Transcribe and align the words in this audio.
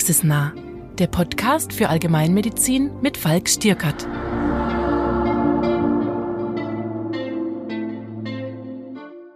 Praxisnah, 0.00 0.54
der 0.98 1.08
Podcast 1.08 1.74
für 1.74 1.90
Allgemeinmedizin 1.90 3.02
mit 3.02 3.18
Falk 3.18 3.50
Stierkert. 3.50 4.08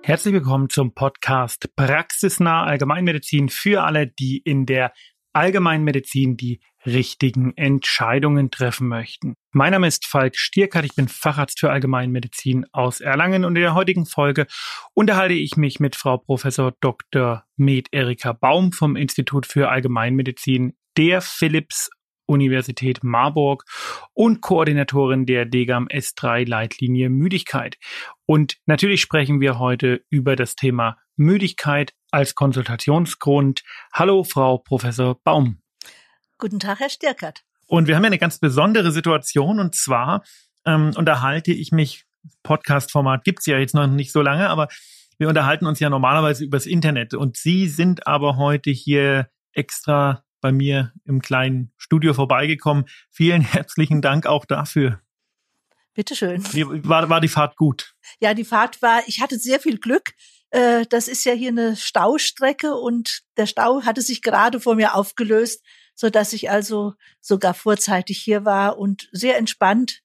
Herzlich 0.02 0.32
willkommen 0.32 0.70
zum 0.70 0.94
Podcast 0.94 1.68
Praxisnah 1.76 2.64
Allgemeinmedizin 2.64 3.50
für 3.50 3.82
alle, 3.82 4.06
die 4.06 4.38
in 4.38 4.64
der 4.64 4.94
Allgemeinmedizin 5.34 6.38
die 6.38 6.62
richtigen 6.86 7.56
Entscheidungen 7.56 8.50
treffen 8.50 8.88
möchten. 8.88 9.34
Mein 9.52 9.72
Name 9.72 9.86
ist 9.86 10.06
Falk 10.06 10.36
Stierkart, 10.36 10.84
ich 10.84 10.94
bin 10.94 11.08
Facharzt 11.08 11.60
für 11.60 11.70
Allgemeinmedizin 11.70 12.66
aus 12.72 13.00
Erlangen 13.00 13.44
und 13.44 13.56
in 13.56 13.62
der 13.62 13.74
heutigen 13.74 14.06
Folge 14.06 14.46
unterhalte 14.94 15.34
ich 15.34 15.56
mich 15.56 15.80
mit 15.80 15.96
Frau 15.96 16.18
Professor 16.18 16.74
Dr. 16.80 17.44
Med 17.56 17.88
Erika 17.92 18.32
Baum 18.32 18.72
vom 18.72 18.96
Institut 18.96 19.46
für 19.46 19.68
Allgemeinmedizin 19.68 20.74
der 20.96 21.20
Philips 21.20 21.90
Universität 22.26 23.04
Marburg 23.04 23.64
und 24.14 24.40
Koordinatorin 24.40 25.26
der 25.26 25.44
DGAM 25.44 25.88
S3 25.88 26.48
Leitlinie 26.48 27.10
Müdigkeit. 27.10 27.76
Und 28.26 28.56
natürlich 28.66 29.00
sprechen 29.00 29.40
wir 29.40 29.58
heute 29.58 30.02
über 30.08 30.36
das 30.36 30.56
Thema 30.56 30.96
Müdigkeit 31.16 31.92
als 32.10 32.34
Konsultationsgrund. 32.34 33.62
Hallo, 33.92 34.24
Frau 34.24 34.58
Professor 34.58 35.20
Baum. 35.22 35.63
Guten 36.44 36.60
Tag, 36.60 36.78
Herr 36.80 36.90
Stierkert. 36.90 37.42
Und 37.68 37.88
wir 37.88 37.96
haben 37.96 38.02
ja 38.02 38.08
eine 38.08 38.18
ganz 38.18 38.38
besondere 38.38 38.92
Situation 38.92 39.60
und 39.60 39.74
zwar 39.74 40.22
ähm, 40.66 40.92
unterhalte 40.94 41.52
ich 41.52 41.72
mich, 41.72 42.04
Podcast-Format 42.42 43.24
gibt's 43.24 43.46
ja 43.46 43.56
jetzt 43.56 43.74
noch 43.74 43.86
nicht 43.86 44.12
so 44.12 44.20
lange, 44.20 44.50
aber 44.50 44.68
wir 45.16 45.30
unterhalten 45.30 45.64
uns 45.64 45.80
ja 45.80 45.88
normalerweise 45.88 46.44
übers 46.44 46.66
Internet 46.66 47.14
und 47.14 47.38
Sie 47.38 47.66
sind 47.66 48.06
aber 48.06 48.36
heute 48.36 48.70
hier 48.70 49.30
extra 49.54 50.22
bei 50.42 50.52
mir 50.52 50.92
im 51.06 51.22
kleinen 51.22 51.72
Studio 51.78 52.12
vorbeigekommen. 52.12 52.84
Vielen 53.10 53.40
herzlichen 53.52 54.02
Dank 54.02 54.26
auch 54.26 54.44
dafür. 54.44 55.00
Bitteschön. 55.94 56.44
War, 56.86 57.08
war 57.08 57.22
die 57.22 57.28
Fahrt 57.28 57.56
gut? 57.56 57.94
Ja, 58.20 58.34
die 58.34 58.44
Fahrt 58.44 58.82
war, 58.82 59.00
ich 59.06 59.22
hatte 59.22 59.38
sehr 59.38 59.60
viel 59.60 59.78
Glück. 59.78 60.12
Äh, 60.50 60.84
das 60.90 61.08
ist 61.08 61.24
ja 61.24 61.32
hier 61.32 61.48
eine 61.48 61.74
Staustrecke 61.74 62.74
und 62.74 63.22
der 63.38 63.46
Stau 63.46 63.80
hatte 63.84 64.02
sich 64.02 64.20
gerade 64.20 64.60
vor 64.60 64.74
mir 64.74 64.94
aufgelöst 64.94 65.64
so 65.94 66.10
dass 66.10 66.32
ich 66.32 66.50
also 66.50 66.94
sogar 67.20 67.54
vorzeitig 67.54 68.18
hier 68.18 68.44
war 68.44 68.78
und 68.78 69.08
sehr 69.12 69.38
entspannt 69.38 70.02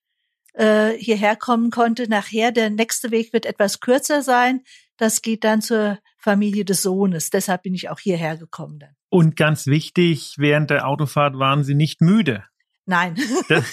äh, 0.54 0.92
hierher 0.92 1.36
kommen 1.36 1.72
konnte. 1.72 2.09
Nachher 2.09 2.52
der 2.52 2.70
nächste 2.70 3.12
Weg 3.12 3.34
wird 3.34 3.45
etwas 3.45 3.80
kürzer 3.80 4.22
sein. 4.22 4.62
Das 4.98 5.22
geht 5.22 5.44
dann 5.44 5.62
zur 5.62 6.00
Familie 6.17 6.66
des 6.66 6.82
Sohnes. 6.82 7.30
Deshalb 7.30 7.64
bin 7.64 7.73
ich 7.73 7.90
auch 7.90 8.00
hierher 8.00 8.38
gekommen 8.38 8.80
dann. 8.80 8.95
Und 9.10 9.36
ganz 9.36 9.66
wichtig, 9.66 10.36
während 10.38 10.70
der 10.70 10.88
Autofahrt 10.88 11.38
waren 11.40 11.64
Sie 11.64 11.73
nicht 11.73 12.02
müde. 12.02 12.44
Nein. 12.90 13.16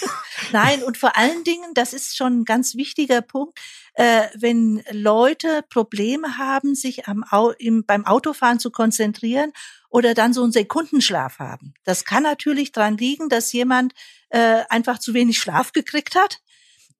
Nein, 0.52 0.82
und 0.82 0.98
vor 0.98 1.16
allen 1.16 1.42
Dingen, 1.42 1.72
das 1.72 1.94
ist 1.94 2.18
schon 2.18 2.40
ein 2.40 2.44
ganz 2.44 2.74
wichtiger 2.74 3.22
Punkt, 3.22 3.58
äh, 3.94 4.24
wenn 4.38 4.82
Leute 4.90 5.64
Probleme 5.70 6.36
haben, 6.36 6.74
sich 6.74 7.08
am, 7.08 7.24
im, 7.58 7.86
beim 7.86 8.04
Autofahren 8.04 8.60
zu 8.60 8.70
konzentrieren 8.70 9.52
oder 9.88 10.12
dann 10.12 10.34
so 10.34 10.42
einen 10.42 10.52
Sekundenschlaf 10.52 11.38
haben. 11.38 11.72
Das 11.84 12.04
kann 12.04 12.24
natürlich 12.24 12.72
dran 12.72 12.98
liegen, 12.98 13.30
dass 13.30 13.54
jemand 13.54 13.94
äh, 14.28 14.64
einfach 14.68 14.98
zu 14.98 15.14
wenig 15.14 15.38
Schlaf 15.38 15.72
gekriegt 15.72 16.14
hat. 16.14 16.40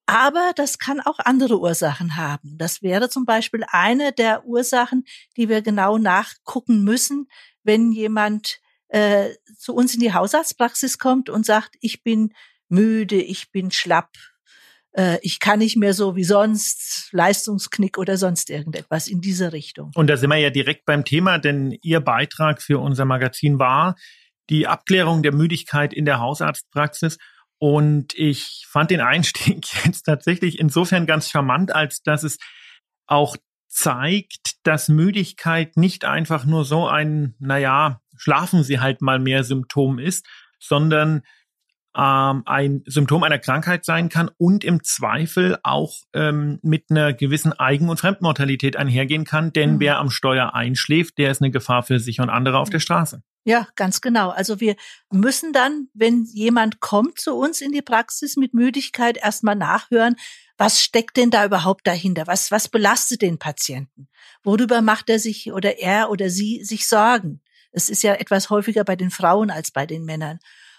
Aber 0.06 0.53
das 0.56 0.78
kann 0.78 1.00
auch 1.00 1.19
andere 1.19 1.61
Ursachen 1.61 2.17
haben. 2.17 2.56
Das 2.56 2.81
wäre 2.81 3.11
zum 3.11 3.27
Beispiel 3.27 3.67
eine 3.69 4.12
der 4.12 4.47
Ursachen, 4.47 5.05
die 5.37 5.50
wir 5.50 5.61
genau 5.61 5.98
nachgucken 5.98 6.83
müssen, 6.83 7.28
wenn 7.62 7.92
jemand 7.92 8.60
äh, 8.88 9.30
zu 9.58 9.74
uns 9.74 9.94
in 9.94 10.00
die 10.00 10.12
Hausarztpraxis 10.12 10.98
kommt 10.98 11.30
und 11.30 11.44
sagt, 11.44 11.76
ich 11.80 12.02
bin 12.02 12.32
müde, 12.69 13.16
ich 13.16 13.50
bin 13.50 13.70
schlapp, 13.70 14.10
äh, 14.97 15.19
ich 15.22 15.41
kann 15.41 15.58
nicht 15.58 15.76
mehr 15.76 15.94
so 15.94 16.16
wie 16.16 16.24
sonst, 16.24 17.08
Leistungsknick 17.12 17.98
oder 17.98 18.16
sonst 18.16 18.50
irgendetwas 18.50 19.08
in 19.08 19.20
diese 19.20 19.52
Richtung. 19.52 19.92
Und 19.94 20.08
da 20.08 20.16
sind 20.16 20.30
wir 20.30 20.36
ja 20.36 20.50
direkt 20.50 20.84
beim 20.86 21.04
Thema, 21.04 21.38
denn 21.38 21.76
Ihr 21.82 22.00
Beitrag 22.00 22.62
für 22.62 22.78
unser 22.78 23.04
Magazin 23.04 23.58
war 23.58 23.97
die 24.48 24.66
Abklärung 24.66 25.22
der 25.22 25.32
Müdigkeit 25.32 25.92
in 25.92 26.04
der 26.04 26.20
Hausarztpraxis. 26.20 27.18
Und 27.58 28.14
ich 28.14 28.66
fand 28.68 28.91
den 28.91 29.00
Einstieg 29.00 29.66
jetzt 29.84 30.03
tatsächlich 30.03 30.58
insofern 30.58 31.06
ganz 31.06 31.30
charmant, 31.30 31.74
als 31.74 32.03
dass 32.03 32.22
es 32.22 32.38
auch 33.06 33.36
zeigt, 33.68 34.56
dass 34.62 34.88
Müdigkeit 34.88 35.76
nicht 35.76 36.04
einfach 36.04 36.44
nur 36.44 36.64
so 36.64 36.86
ein, 36.86 37.34
naja, 37.38 38.00
schlafen 38.16 38.62
Sie 38.62 38.81
halt 38.81 39.03
mal 39.03 39.19
mehr 39.19 39.44
Symptom 39.44 39.99
ist, 39.99 40.27
sondern 40.59 41.22
ähm, 41.97 42.43
ein 42.44 42.82
Symptom 42.87 43.22
einer 43.22 43.38
Krankheit 43.38 43.84
sein 43.84 44.09
kann 44.09 44.31
und 44.37 44.65
im 44.65 44.84
Zweifel 44.84 45.59
auch 45.62 46.03
ähm, 46.12 46.59
mit 46.62 46.91
einer 46.91 47.15
gewissen 47.15 47.54
Eigen- 47.54 47.88
und 47.88 47.99
Fremdmortalität 47.99 48.77
einhergehen 48.77 49.25
kann. 49.25 49.53
Denn 49.53 49.75
mhm. 49.75 49.81
wer 49.81 49.99
am 49.99 50.10
Steuer 50.10 50.54
einschläft, 50.54 51.16
der 51.19 51.31
ist 51.31 51.41
eine 51.41 51.50
Gefahr 51.50 51.82
für 51.82 51.99
sich 51.99 52.21
und 52.21 52.28
andere 52.28 52.59
auf 52.59 52.69
der 52.69 52.81
Straße. 52.81 53.22
Ja, 53.44 53.69
ganz 53.77 54.00
genau. 54.00 54.31
Also 54.31 54.60
wir 54.60 54.77
müssen 55.10 55.53
dann, 55.53 55.88
wenn 55.94 56.25
jemand 56.25 56.81
kommt 56.81 57.19
zu 57.19 57.34
uns 57.34 57.60
in 57.60 57.72
die 57.72 57.83
Praxis 57.83 58.37
mit 58.37 58.53
Müdigkeit, 58.53 59.16
erstmal 59.16 59.56
nachhören, 59.56 60.16
was 60.59 60.83
steckt 60.83 61.16
denn 61.16 61.31
da 61.31 61.44
überhaupt 61.44 61.87
dahinter? 61.87 62.27
Was, 62.27 62.50
was 62.50 62.69
belastet 62.69 63.22
den 63.22 63.38
Patienten? 63.38 64.09
Worüber 64.43 64.83
macht 64.83 65.09
er 65.10 65.19
sich 65.19 65.53
oder 65.53 65.78
er 65.78 66.10
oder 66.10 66.28
sie 66.28 66.65
sich 66.65 66.87
Sorgen? 66.87 67.41
Es 67.76 67.91
ist 67.91 68.03
ja 68.03 68.14
etwas 68.14 68.48
häufiger 68.48 68.84
bei 68.84 68.97
den 68.97 69.10
Frauen 69.10 69.50
als 69.50 69.70
bei 69.70 69.84
den 69.84 70.04
Männern. 70.04 70.38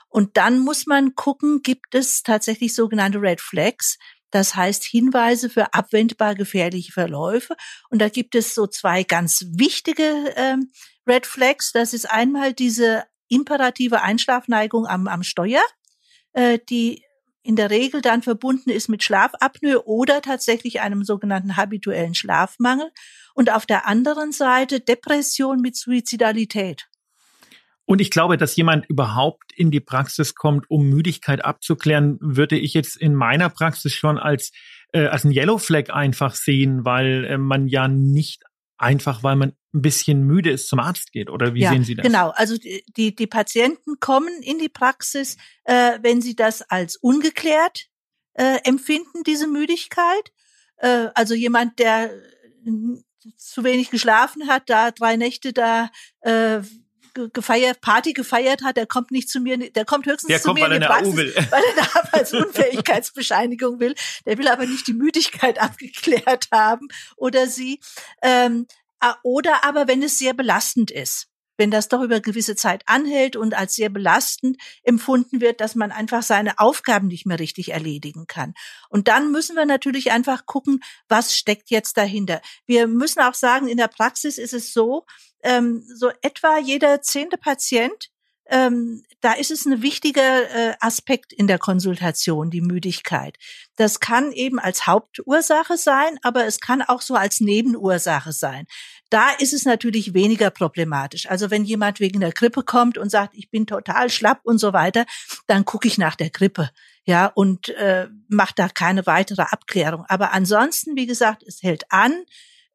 Und 0.09 0.35
dann 0.35 0.59
muss 0.59 0.87
man 0.87 1.13
gucken, 1.13 1.61
gibt 1.61 1.93
es 1.93 2.23
tatsächlich 2.23 2.73
sogenannte 2.73 3.21
Red 3.21 3.39
Flags, 3.39 3.97
das 4.31 4.55
heißt 4.55 4.83
Hinweise 4.83 5.49
für 5.49 5.73
abwendbar 5.73 6.33
gefährliche 6.33 6.91
Verläufe. 6.91 7.55
Und 7.89 7.99
da 8.01 8.09
gibt 8.09 8.33
es 8.33 8.55
so 8.55 8.65
zwei 8.65 9.03
ganz 9.03 9.45
wichtige 9.51 10.33
ähm, 10.35 10.71
Red 11.05 11.27
Flags. 11.27 11.71
Das 11.71 11.93
ist 11.93 12.09
einmal 12.09 12.53
diese 12.53 13.03
imperative 13.29 14.01
Einschlafneigung 14.01 14.87
am, 14.87 15.07
am 15.07 15.21
Steuer, 15.21 15.63
äh, 16.33 16.59
die 16.67 17.03
in 17.47 17.55
der 17.55 17.69
Regel 17.69 18.01
dann 18.01 18.21
verbunden 18.23 18.69
ist 18.69 18.89
mit 18.89 19.03
Schlafapnoe 19.03 19.85
oder 19.85 20.21
tatsächlich 20.21 20.81
einem 20.81 21.05
sogenannten 21.05 21.55
habituellen 21.55 22.13
Schlafmangel. 22.13 22.91
Und 23.33 23.53
auf 23.53 23.65
der 23.65 23.87
anderen 23.87 24.33
Seite 24.33 24.81
Depression 24.81 25.61
mit 25.61 25.77
Suizidalität. 25.77 26.87
Und 27.85 28.01
ich 28.01 28.11
glaube, 28.11 28.35
dass 28.35 28.57
jemand 28.57 28.85
überhaupt 28.87 29.53
in 29.55 29.71
die 29.71 29.79
Praxis 29.79 30.35
kommt, 30.35 30.69
um 30.69 30.89
Müdigkeit 30.89 31.45
abzuklären, 31.45 32.17
würde 32.19 32.57
ich 32.57 32.73
jetzt 32.73 32.97
in 32.97 33.15
meiner 33.15 33.49
Praxis 33.49 33.93
schon 33.93 34.17
als, 34.17 34.51
äh, 34.91 35.05
als 35.05 35.23
ein 35.23 35.31
Yellow 35.31 35.57
Flag 35.57 35.89
einfach 35.89 36.35
sehen, 36.35 36.83
weil 36.83 37.23
äh, 37.23 37.37
man 37.37 37.67
ja 37.67 37.87
nicht 37.87 38.43
einfach, 38.77 39.23
weil 39.23 39.35
man 39.35 39.53
ein 39.73 39.81
bisschen 39.81 40.23
müde 40.23 40.51
ist, 40.51 40.67
zum 40.67 40.79
Arzt 40.79 41.11
geht. 41.11 41.29
Oder 41.29 41.53
wie 41.53 41.61
ja, 41.61 41.71
sehen 41.71 41.83
Sie 41.83 41.95
das? 41.95 42.05
Genau, 42.05 42.29
also 42.29 42.57
die, 42.57 43.15
die 43.15 43.27
Patienten 43.27 43.99
kommen 43.99 44.41
in 44.41 44.59
die 44.59 44.69
Praxis, 44.69 45.37
äh, 45.65 45.99
wenn 46.01 46.21
sie 46.21 46.35
das 46.35 46.61
als 46.63 46.95
ungeklärt 46.97 47.87
äh, 48.33 48.59
empfinden, 48.63 49.23
diese 49.25 49.47
Müdigkeit. 49.47 50.31
Äh, 50.77 51.07
also 51.15 51.33
jemand, 51.33 51.79
der 51.79 52.11
zu 53.35 53.63
wenig 53.63 53.89
geschlafen 53.89 54.47
hat, 54.47 54.69
da 54.69 54.91
drei 54.91 55.17
Nächte 55.17 55.53
da 55.53 55.89
äh, 56.21 56.61
gefeiert, 57.33 57.81
Party 57.81 58.13
gefeiert 58.13 58.63
hat, 58.63 58.77
der 58.77 58.85
kommt 58.85 59.11
nicht 59.11 59.29
zu 59.29 59.39
mir, 59.39 59.57
der 59.57 59.85
kommt 59.85 60.05
höchstens 60.05 60.27
der 60.27 60.41
zu 60.41 60.47
kommt, 60.49 60.59
mir 60.59 60.65
weil 60.65 60.73
in 60.73 60.81
die 60.81 60.87
Praxis, 60.87 61.15
will. 61.15 61.33
weil 61.49 61.63
er 61.63 61.83
eine 61.83 61.95
Arbeitsunfähigkeitsbescheinigung 61.95 63.79
will. 63.79 63.95
Der 64.25 64.37
will 64.37 64.47
aber 64.47 64.65
nicht 64.65 64.87
die 64.87 64.93
Müdigkeit 64.93 65.59
abgeklärt 65.61 66.47
haben 66.51 66.87
oder 67.15 67.47
sie. 67.47 67.79
Ähm, 68.21 68.67
oder 69.23 69.63
aber 69.63 69.87
wenn 69.87 70.01
es 70.01 70.17
sehr 70.17 70.33
belastend 70.33 70.89
ist 70.89 71.27
wenn 71.57 71.71
das 71.71 71.87
doch 71.87 72.01
über 72.01 72.19
gewisse 72.19 72.55
Zeit 72.55 72.83
anhält 72.85 73.35
und 73.35 73.53
als 73.53 73.75
sehr 73.75 73.89
belastend 73.89 74.57
empfunden 74.83 75.41
wird, 75.41 75.61
dass 75.61 75.75
man 75.75 75.91
einfach 75.91 76.23
seine 76.23 76.59
Aufgaben 76.59 77.07
nicht 77.07 77.25
mehr 77.25 77.39
richtig 77.39 77.73
erledigen 77.73 78.27
kann. 78.27 78.53
Und 78.89 79.07
dann 79.07 79.31
müssen 79.31 79.55
wir 79.55 79.65
natürlich 79.65 80.11
einfach 80.11 80.45
gucken, 80.45 80.79
was 81.09 81.35
steckt 81.35 81.69
jetzt 81.69 81.97
dahinter. 81.97 82.41
Wir 82.65 82.87
müssen 82.87 83.21
auch 83.21 83.33
sagen, 83.33 83.67
in 83.67 83.77
der 83.77 83.87
Praxis 83.87 84.37
ist 84.37 84.53
es 84.53 84.73
so, 84.73 85.05
ähm, 85.43 85.83
so 85.93 86.11
etwa 86.21 86.57
jeder 86.59 87.01
zehnte 87.01 87.37
Patient 87.37 88.09
ähm, 88.49 89.03
da 89.21 89.33
ist 89.33 89.51
es 89.51 89.65
ein 89.65 89.81
wichtiger 89.81 90.49
äh, 90.49 90.75
Aspekt 90.79 91.33
in 91.33 91.47
der 91.47 91.59
Konsultation, 91.59 92.49
die 92.49 92.61
Müdigkeit. 92.61 93.37
Das 93.75 93.99
kann 93.99 94.31
eben 94.31 94.59
als 94.59 94.87
Hauptursache 94.87 95.77
sein, 95.77 96.17
aber 96.21 96.45
es 96.45 96.59
kann 96.59 96.81
auch 96.81 97.01
so 97.01 97.15
als 97.15 97.41
Nebenursache 97.41 98.31
sein. 98.31 98.65
Da 99.09 99.31
ist 99.39 99.53
es 99.53 99.65
natürlich 99.65 100.13
weniger 100.13 100.49
problematisch. 100.49 101.29
Also 101.29 101.49
wenn 101.49 101.63
jemand 101.63 101.99
wegen 101.99 102.19
der 102.19 102.31
Grippe 102.31 102.63
kommt 102.63 102.97
und 102.97 103.09
sagt, 103.09 103.35
ich 103.35 103.49
bin 103.49 103.65
total 103.65 104.09
schlapp 104.09 104.41
und 104.43 104.57
so 104.57 104.73
weiter, 104.73 105.05
dann 105.47 105.65
gucke 105.65 105.87
ich 105.87 105.97
nach 105.97 106.15
der 106.15 106.29
Grippe, 106.29 106.69
ja, 107.05 107.27
und 107.27 107.69
äh, 107.69 108.07
mache 108.27 108.53
da 108.55 108.67
keine 108.67 109.05
weitere 109.05 109.43
Abklärung. 109.43 110.03
Aber 110.07 110.33
ansonsten, 110.33 110.95
wie 110.95 111.05
gesagt, 111.05 111.43
es 111.43 111.63
hält 111.63 111.85
an, 111.89 112.13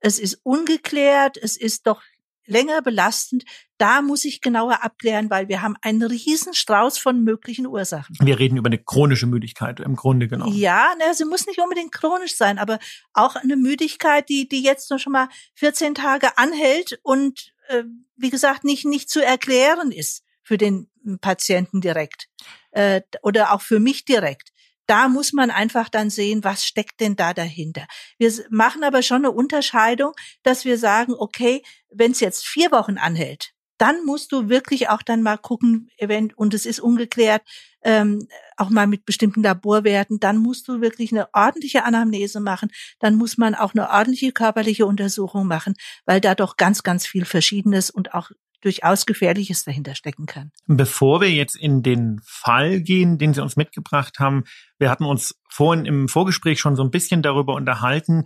es 0.00 0.18
ist 0.18 0.40
ungeklärt, 0.42 1.36
es 1.36 1.56
ist 1.56 1.86
doch 1.86 2.02
länger 2.46 2.82
belastend, 2.82 3.44
da 3.78 4.02
muss 4.02 4.24
ich 4.24 4.40
genauer 4.40 4.84
abklären, 4.84 5.30
weil 5.30 5.48
wir 5.48 5.62
haben 5.62 5.76
einen 5.82 6.02
riesen 6.02 6.54
Strauß 6.54 6.98
von 6.98 7.24
möglichen 7.24 7.66
Ursachen. 7.66 8.16
Wir 8.20 8.38
reden 8.38 8.56
über 8.56 8.68
eine 8.68 8.78
chronische 8.78 9.26
Müdigkeit 9.26 9.80
im 9.80 9.96
Grunde 9.96 10.28
genommen. 10.28 10.54
Ja, 10.54 10.94
ne, 10.98 11.14
sie 11.14 11.24
muss 11.24 11.46
nicht 11.46 11.60
unbedingt 11.60 11.92
chronisch 11.92 12.36
sein, 12.36 12.58
aber 12.58 12.78
auch 13.12 13.36
eine 13.36 13.56
Müdigkeit, 13.56 14.28
die, 14.28 14.48
die 14.48 14.62
jetzt 14.62 14.90
nur 14.90 14.98
schon 14.98 15.12
mal 15.12 15.28
14 15.54 15.94
Tage 15.94 16.38
anhält 16.38 16.98
und 17.02 17.52
äh, 17.68 17.84
wie 18.16 18.30
gesagt 18.30 18.64
nicht, 18.64 18.84
nicht 18.84 19.10
zu 19.10 19.24
erklären 19.24 19.90
ist 19.90 20.24
für 20.42 20.58
den 20.58 20.88
Patienten 21.20 21.80
direkt 21.80 22.28
äh, 22.72 23.02
oder 23.22 23.52
auch 23.52 23.62
für 23.62 23.80
mich 23.80 24.04
direkt 24.04 24.51
da 24.86 25.08
muss 25.08 25.32
man 25.32 25.50
einfach 25.50 25.88
dann 25.88 26.10
sehen, 26.10 26.44
was 26.44 26.64
steckt 26.64 27.00
denn 27.00 27.16
da 27.16 27.34
dahinter. 27.34 27.86
Wir 28.18 28.32
machen 28.50 28.84
aber 28.84 29.02
schon 29.02 29.24
eine 29.24 29.30
Unterscheidung, 29.30 30.12
dass 30.42 30.64
wir 30.64 30.78
sagen, 30.78 31.14
okay, 31.16 31.62
wenn 31.90 32.12
es 32.12 32.20
jetzt 32.20 32.46
vier 32.46 32.70
Wochen 32.72 32.98
anhält, 32.98 33.52
dann 33.78 34.04
musst 34.04 34.30
du 34.30 34.48
wirklich 34.48 34.88
auch 34.90 35.02
dann 35.02 35.22
mal 35.22 35.38
gucken, 35.38 35.88
und 36.36 36.54
es 36.54 36.66
ist 36.66 36.78
ungeklärt, 36.78 37.42
ähm, 37.82 38.28
auch 38.56 38.70
mal 38.70 38.86
mit 38.86 39.04
bestimmten 39.04 39.42
Laborwerten, 39.42 40.20
dann 40.20 40.36
musst 40.38 40.68
du 40.68 40.80
wirklich 40.80 41.10
eine 41.10 41.26
ordentliche 41.32 41.82
Anamnese 41.84 42.38
machen, 42.38 42.70
dann 43.00 43.16
muss 43.16 43.38
man 43.38 43.56
auch 43.56 43.74
eine 43.74 43.90
ordentliche 43.90 44.30
körperliche 44.30 44.86
Untersuchung 44.86 45.48
machen, 45.48 45.74
weil 46.06 46.20
da 46.20 46.36
doch 46.36 46.56
ganz, 46.56 46.84
ganz 46.84 47.06
viel 47.06 47.24
Verschiedenes 47.24 47.90
und 47.90 48.14
auch 48.14 48.30
durchaus 48.62 49.06
Gefährliches 49.06 49.64
dahinter 49.64 49.94
stecken 49.94 50.26
kann. 50.26 50.52
Bevor 50.66 51.20
wir 51.20 51.30
jetzt 51.30 51.56
in 51.56 51.82
den 51.82 52.20
Fall 52.24 52.80
gehen, 52.80 53.18
den 53.18 53.34
Sie 53.34 53.42
uns 53.42 53.56
mitgebracht 53.56 54.18
haben, 54.18 54.44
wir 54.78 54.90
hatten 54.90 55.04
uns 55.04 55.34
vorhin 55.50 55.84
im 55.84 56.08
Vorgespräch 56.08 56.58
schon 56.58 56.76
so 56.76 56.82
ein 56.82 56.90
bisschen 56.90 57.22
darüber 57.22 57.54
unterhalten. 57.54 58.24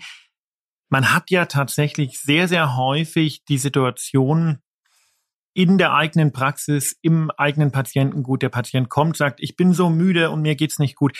Man 0.88 1.12
hat 1.12 1.30
ja 1.30 1.46
tatsächlich 1.46 2.20
sehr, 2.20 2.46
sehr 2.46 2.76
häufig 2.76 3.44
die 3.44 3.58
Situation 3.58 4.58
in 5.52 5.78
der 5.78 5.94
eigenen 5.94 6.32
Praxis, 6.32 6.96
im 7.00 7.30
eigenen 7.30 7.72
Patientengut. 7.72 8.42
Der 8.42 8.50
Patient 8.50 8.90
kommt, 8.90 9.16
sagt, 9.16 9.40
ich 9.40 9.56
bin 9.56 9.72
so 9.72 9.88
müde 9.88 10.30
und 10.30 10.42
mir 10.42 10.54
geht's 10.54 10.78
nicht 10.78 10.96
gut. 10.96 11.16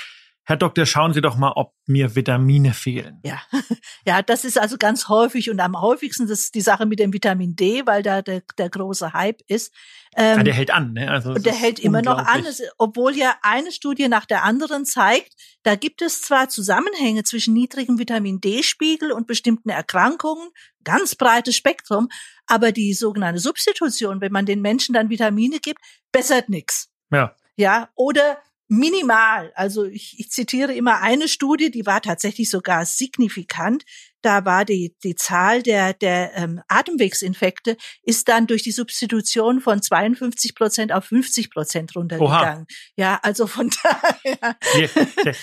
Herr 0.49 0.57
Doktor, 0.57 0.87
schauen 0.87 1.13
Sie 1.13 1.21
doch 1.21 1.37
mal, 1.37 1.55
ob 1.57 1.75
mir 1.87 2.15
Vitamine 2.15 2.73
fehlen. 2.73 3.21
Ja, 3.25 3.43
ja, 4.07 4.23
das 4.23 4.45
ist 4.45 4.57
also 4.57 4.77
ganz 4.79 5.09
häufig 5.09 5.51
und 5.51 5.59
am 5.59 5.81
häufigsten 5.81 6.29
das 6.29 6.39
ist 6.39 6.55
die 6.55 6.61
Sache 6.61 6.87
mit 6.87 7.01
dem 7.01 7.13
Vitamin 7.13 7.57
D, 7.57 7.85
weil 7.85 8.05
da 8.05 8.23
der, 8.23 8.43
der 8.57 8.71
große 8.71 9.13
Hype 9.13 9.41
ist. 9.49 9.75
Ähm, 10.17 10.39
ja, 10.39 10.45
der 10.45 10.55
hält 10.55 10.71
an, 10.71 10.93
ne? 10.93 11.11
Also 11.11 11.31
und 11.33 11.45
der 11.45 11.53
hält 11.53 11.81
immer 11.81 12.01
noch 12.01 12.19
an, 12.19 12.45
es, 12.47 12.63
obwohl 12.79 13.17
ja 13.17 13.35
eine 13.43 13.73
Studie 13.73 14.07
nach 14.07 14.25
der 14.25 14.45
anderen 14.45 14.85
zeigt, 14.85 15.35
da 15.65 15.75
gibt 15.75 16.01
es 16.01 16.23
zwar 16.23 16.49
Zusammenhänge 16.49 17.25
zwischen 17.25 17.53
niedrigem 17.53 17.99
Vitamin 17.99 18.41
D-Spiegel 18.41 19.11
und 19.11 19.27
bestimmten 19.27 19.71
Erkrankungen, 19.71 20.51
ganz 20.85 21.17
breites 21.17 21.57
Spektrum, 21.57 22.09
aber 22.47 22.71
die 22.71 22.95
sogenannte 22.95 23.41
Substitution, 23.41 24.21
wenn 24.21 24.31
man 24.31 24.47
den 24.47 24.63
Menschen 24.63 24.93
dann 24.93 25.11
Vitamine 25.11 25.59
gibt, 25.59 25.81
bessert 26.13 26.49
nichts. 26.49 26.89
Ja. 27.11 27.35
Ja, 27.57 27.89
oder 27.97 28.39
minimal. 28.69 29.53
Also 29.55 29.85
ich, 29.85 30.17
ich 30.19 30.31
zitiere 30.31 30.75
immer 30.75 31.01
eine 31.01 31.29
Studie, 31.29 31.71
die 31.71 31.87
war 31.87 32.03
tatsächlich 32.03 32.51
sogar 32.51 32.85
signifikant. 32.85 33.85
Da 34.23 34.45
war 34.45 34.65
die, 34.65 34.97
die 35.05 35.15
Zahl 35.15 35.63
der, 35.63 35.93
der 35.93 36.33
ähm, 36.35 36.61
Atemwegsinfekte 36.67 37.77
ist 38.03 38.29
dann 38.29 38.49
durch 38.49 38.65
die 38.65 38.73
Substitution 38.73 39.61
von 39.61 39.81
52 39.81 40.57
Prozent 40.57 40.93
auf 40.93 41.05
50 41.05 41.51
Prozent 41.51 41.95
runtergegangen. 41.95 42.63
Oha. 42.63 42.77
Ja, 42.97 43.21
also 43.23 43.47
von 43.47 43.71
daher. 43.83 44.57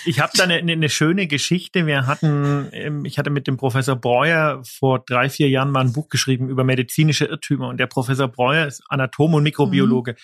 Ich 0.04 0.20
habe 0.20 0.32
da 0.36 0.44
eine, 0.44 0.56
eine 0.56 0.90
schöne 0.90 1.26
Geschichte. 1.26 1.86
Wir 1.86 2.06
hatten, 2.06 2.68
ähm, 2.72 3.06
ich 3.06 3.18
hatte 3.18 3.30
mit 3.30 3.46
dem 3.46 3.56
Professor 3.56 3.96
Breuer 3.96 4.60
vor 4.64 5.02
drei, 5.02 5.30
vier 5.30 5.48
Jahren 5.48 5.70
mal 5.70 5.80
ein 5.80 5.94
Buch 5.94 6.10
geschrieben 6.10 6.50
über 6.50 6.64
medizinische 6.64 7.24
Irrtümer. 7.24 7.68
Und 7.68 7.78
der 7.78 7.86
Professor 7.86 8.28
Breuer 8.28 8.66
ist 8.66 8.82
Anatom 8.90 9.32
und 9.32 9.44
Mikrobiologe. 9.44 10.12
Mhm. 10.12 10.16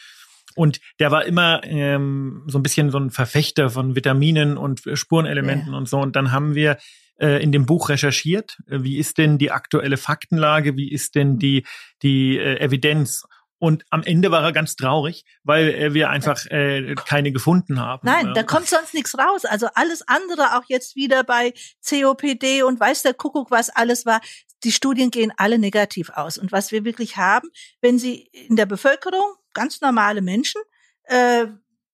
Und 0.56 0.80
der 0.98 1.10
war 1.10 1.24
immer 1.24 1.62
ähm, 1.64 2.42
so 2.46 2.58
ein 2.58 2.62
bisschen 2.62 2.90
so 2.90 2.98
ein 2.98 3.10
Verfechter 3.10 3.70
von 3.70 3.94
Vitaminen 3.94 4.56
und 4.56 4.82
Spurenelementen 4.94 5.72
ja. 5.72 5.78
und 5.78 5.88
so. 5.88 5.98
Und 5.98 6.16
dann 6.16 6.32
haben 6.32 6.54
wir 6.54 6.78
äh, 7.20 7.42
in 7.42 7.52
dem 7.52 7.66
Buch 7.66 7.88
recherchiert, 7.88 8.58
äh, 8.66 8.82
wie 8.82 8.98
ist 8.98 9.18
denn 9.18 9.38
die 9.38 9.50
aktuelle 9.50 9.96
Faktenlage, 9.96 10.76
wie 10.76 10.90
ist 10.90 11.14
denn 11.14 11.38
die, 11.38 11.64
die 12.02 12.38
äh, 12.38 12.58
Evidenz. 12.60 13.24
Und 13.58 13.84
am 13.90 14.02
Ende 14.02 14.30
war 14.30 14.42
er 14.42 14.52
ganz 14.52 14.74
traurig, 14.74 15.24
weil 15.44 15.68
äh, 15.68 15.94
wir 15.94 16.08
einfach 16.08 16.46
äh, 16.46 16.94
keine 16.94 17.30
gefunden 17.30 17.78
haben. 17.78 18.00
Nein, 18.04 18.32
da 18.32 18.42
kommt 18.42 18.68
sonst 18.68 18.94
nichts 18.94 19.18
raus. 19.18 19.44
Also 19.44 19.68
alles 19.74 20.02
andere, 20.08 20.56
auch 20.56 20.64
jetzt 20.68 20.96
wieder 20.96 21.24
bei 21.24 21.52
COPD 21.86 22.62
und 22.62 22.80
weiß 22.80 23.02
der 23.02 23.12
Kuckuck, 23.12 23.50
was 23.50 23.68
alles 23.68 24.06
war. 24.06 24.22
Die 24.64 24.72
Studien 24.72 25.10
gehen 25.10 25.32
alle 25.36 25.58
negativ 25.58 26.10
aus. 26.10 26.38
Und 26.38 26.52
was 26.52 26.72
wir 26.72 26.84
wirklich 26.84 27.16
haben, 27.16 27.48
wenn 27.80 27.98
Sie 27.98 28.28
in 28.32 28.56
der 28.56 28.66
Bevölkerung 28.66 29.34
ganz 29.52 29.80
normale 29.80 30.22
Menschen 30.22 30.60
äh, 31.04 31.46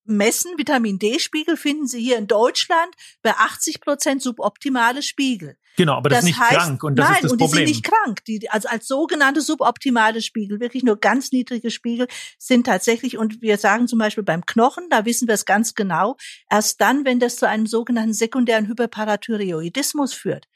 messen. 0.06 0.52
Vitamin 0.56 0.98
D-Spiegel 0.98 1.56
finden 1.56 1.86
Sie 1.86 2.00
hier 2.00 2.16
in 2.16 2.26
Deutschland 2.26 2.94
bei 3.22 3.32
80 3.32 3.80
Prozent 3.80 4.22
suboptimale 4.22 5.02
Spiegel. 5.02 5.56
Genau, 5.76 5.94
aber 5.94 6.08
das, 6.08 6.20
das 6.20 6.24
ist 6.24 6.30
nicht 6.30 6.40
heißt, 6.40 6.56
krank 6.56 6.84
und 6.84 6.96
das 6.96 7.06
nein, 7.06 7.16
ist 7.16 7.24
das 7.24 7.32
und 7.32 7.38
Problem. 7.38 7.66
die 7.66 7.72
sind 7.74 7.82
nicht 7.82 7.92
krank. 7.92 8.24
Die, 8.24 8.48
also 8.48 8.68
als 8.68 8.86
sogenannte 8.86 9.42
suboptimale 9.42 10.22
Spiegel, 10.22 10.58
wirklich 10.58 10.84
nur 10.84 10.96
ganz 10.96 11.32
niedrige 11.32 11.70
Spiegel 11.70 12.06
sind 12.38 12.66
tatsächlich, 12.66 13.18
und 13.18 13.42
wir 13.42 13.58
sagen 13.58 13.86
zum 13.86 13.98
Beispiel 13.98 14.24
beim 14.24 14.46
Knochen, 14.46 14.88
da 14.88 15.04
wissen 15.04 15.28
wir 15.28 15.34
es 15.34 15.44
ganz 15.44 15.74
genau, 15.74 16.16
erst 16.50 16.80
dann, 16.80 17.04
wenn 17.04 17.20
das 17.20 17.36
zu 17.36 17.46
einem 17.46 17.66
sogenannten 17.66 18.14
sekundären 18.14 18.68
Hyperparathyreoidismus 18.68 20.14
führt, 20.14 20.46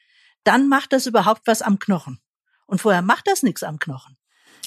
dann 0.45 0.69
macht 0.69 0.93
das 0.93 1.07
überhaupt 1.07 1.43
was 1.47 1.63
am 1.63 1.79
Knochen. 1.79 2.21
Und 2.67 2.81
vorher 2.81 3.03
macht 3.03 3.27
das 3.27 3.43
nichts 3.43 3.63
am 3.63 3.79
Knochen. 3.79 4.17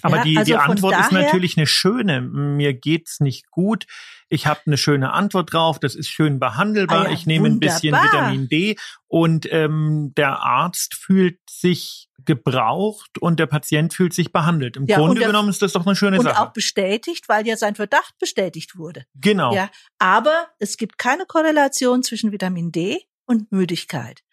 Aber 0.02 0.18
ja, 0.18 0.24
die, 0.24 0.38
also 0.38 0.52
die 0.52 0.58
Antwort 0.58 1.00
ist 1.00 1.12
natürlich 1.12 1.58
eine 1.58 1.66
schöne. 1.66 2.20
Mir 2.22 2.74
geht's 2.74 3.20
nicht 3.20 3.50
gut. 3.52 3.86
Ich 4.28 4.48
habe 4.48 4.62
eine 4.66 4.78
schöne 4.78 5.14
Antwort 5.14 5.54
drauf. 5.54 5.80
Das 5.80 5.96
ist 5.96 6.10
schön 6.10 6.40
behandelbar. 6.40 7.06
Ah 7.06 7.08
ja, 7.08 7.12
ich 7.12 7.26
nehme 7.26 7.48
ein 7.48 7.60
bisschen 7.60 7.94
Vitamin 7.96 8.50
D 8.50 8.76
und 9.08 9.48
ähm, 9.52 10.12
der 10.18 10.40
Arzt 10.40 10.96
fühlt 10.96 11.40
sich 11.50 12.10
gebraucht 12.26 13.18
und 13.20 13.40
der 13.40 13.46
Patient 13.46 13.94
fühlt 13.94 14.14
sich 14.14 14.32
behandelt. 14.32 14.78
Im 14.78 14.86
ja, 14.86 14.98
Grunde 14.98 15.20
der, 15.20 15.28
genommen 15.28 15.50
ist 15.50 15.62
das 15.62 15.74
doch 15.74 15.86
eine 15.86 15.96
schöne 15.96 16.18
und 16.18 16.24
Sache. 16.24 16.42
Und 16.42 16.48
auch 16.48 16.54
bestätigt, 16.54 17.30
weil 17.30 17.46
ja 17.48 17.58
sein 17.58 17.76
Verdacht 17.76 18.18
bestätigt 18.20 18.78
wurde. 18.78 19.06
Genau. 19.16 19.54
Ja, 19.54 19.70
aber 20.00 20.48
es 20.60 20.78
gibt 20.78 20.98
keine 20.98 21.26
Korrelation 21.26 22.04
zwischen 22.04 22.32
Vitamin 22.32 22.72
D 22.72 23.00
und 23.26 23.52
Müdigkeit. 23.52 24.24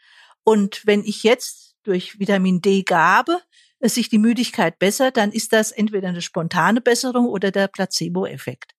Und 0.44 0.86
wenn 0.86 1.04
ich 1.04 1.22
jetzt 1.22 1.76
durch 1.82 2.18
Vitamin 2.18 2.60
D-Gabe 2.60 3.40
sich 3.82 4.08
die 4.08 4.18
Müdigkeit 4.18 4.78
bessert, 4.78 5.16
dann 5.16 5.32
ist 5.32 5.52
das 5.52 5.72
entweder 5.72 6.08
eine 6.08 6.22
spontane 6.22 6.80
Besserung 6.80 7.26
oder 7.26 7.50
der 7.50 7.68
Placebo-Effekt. 7.68 8.72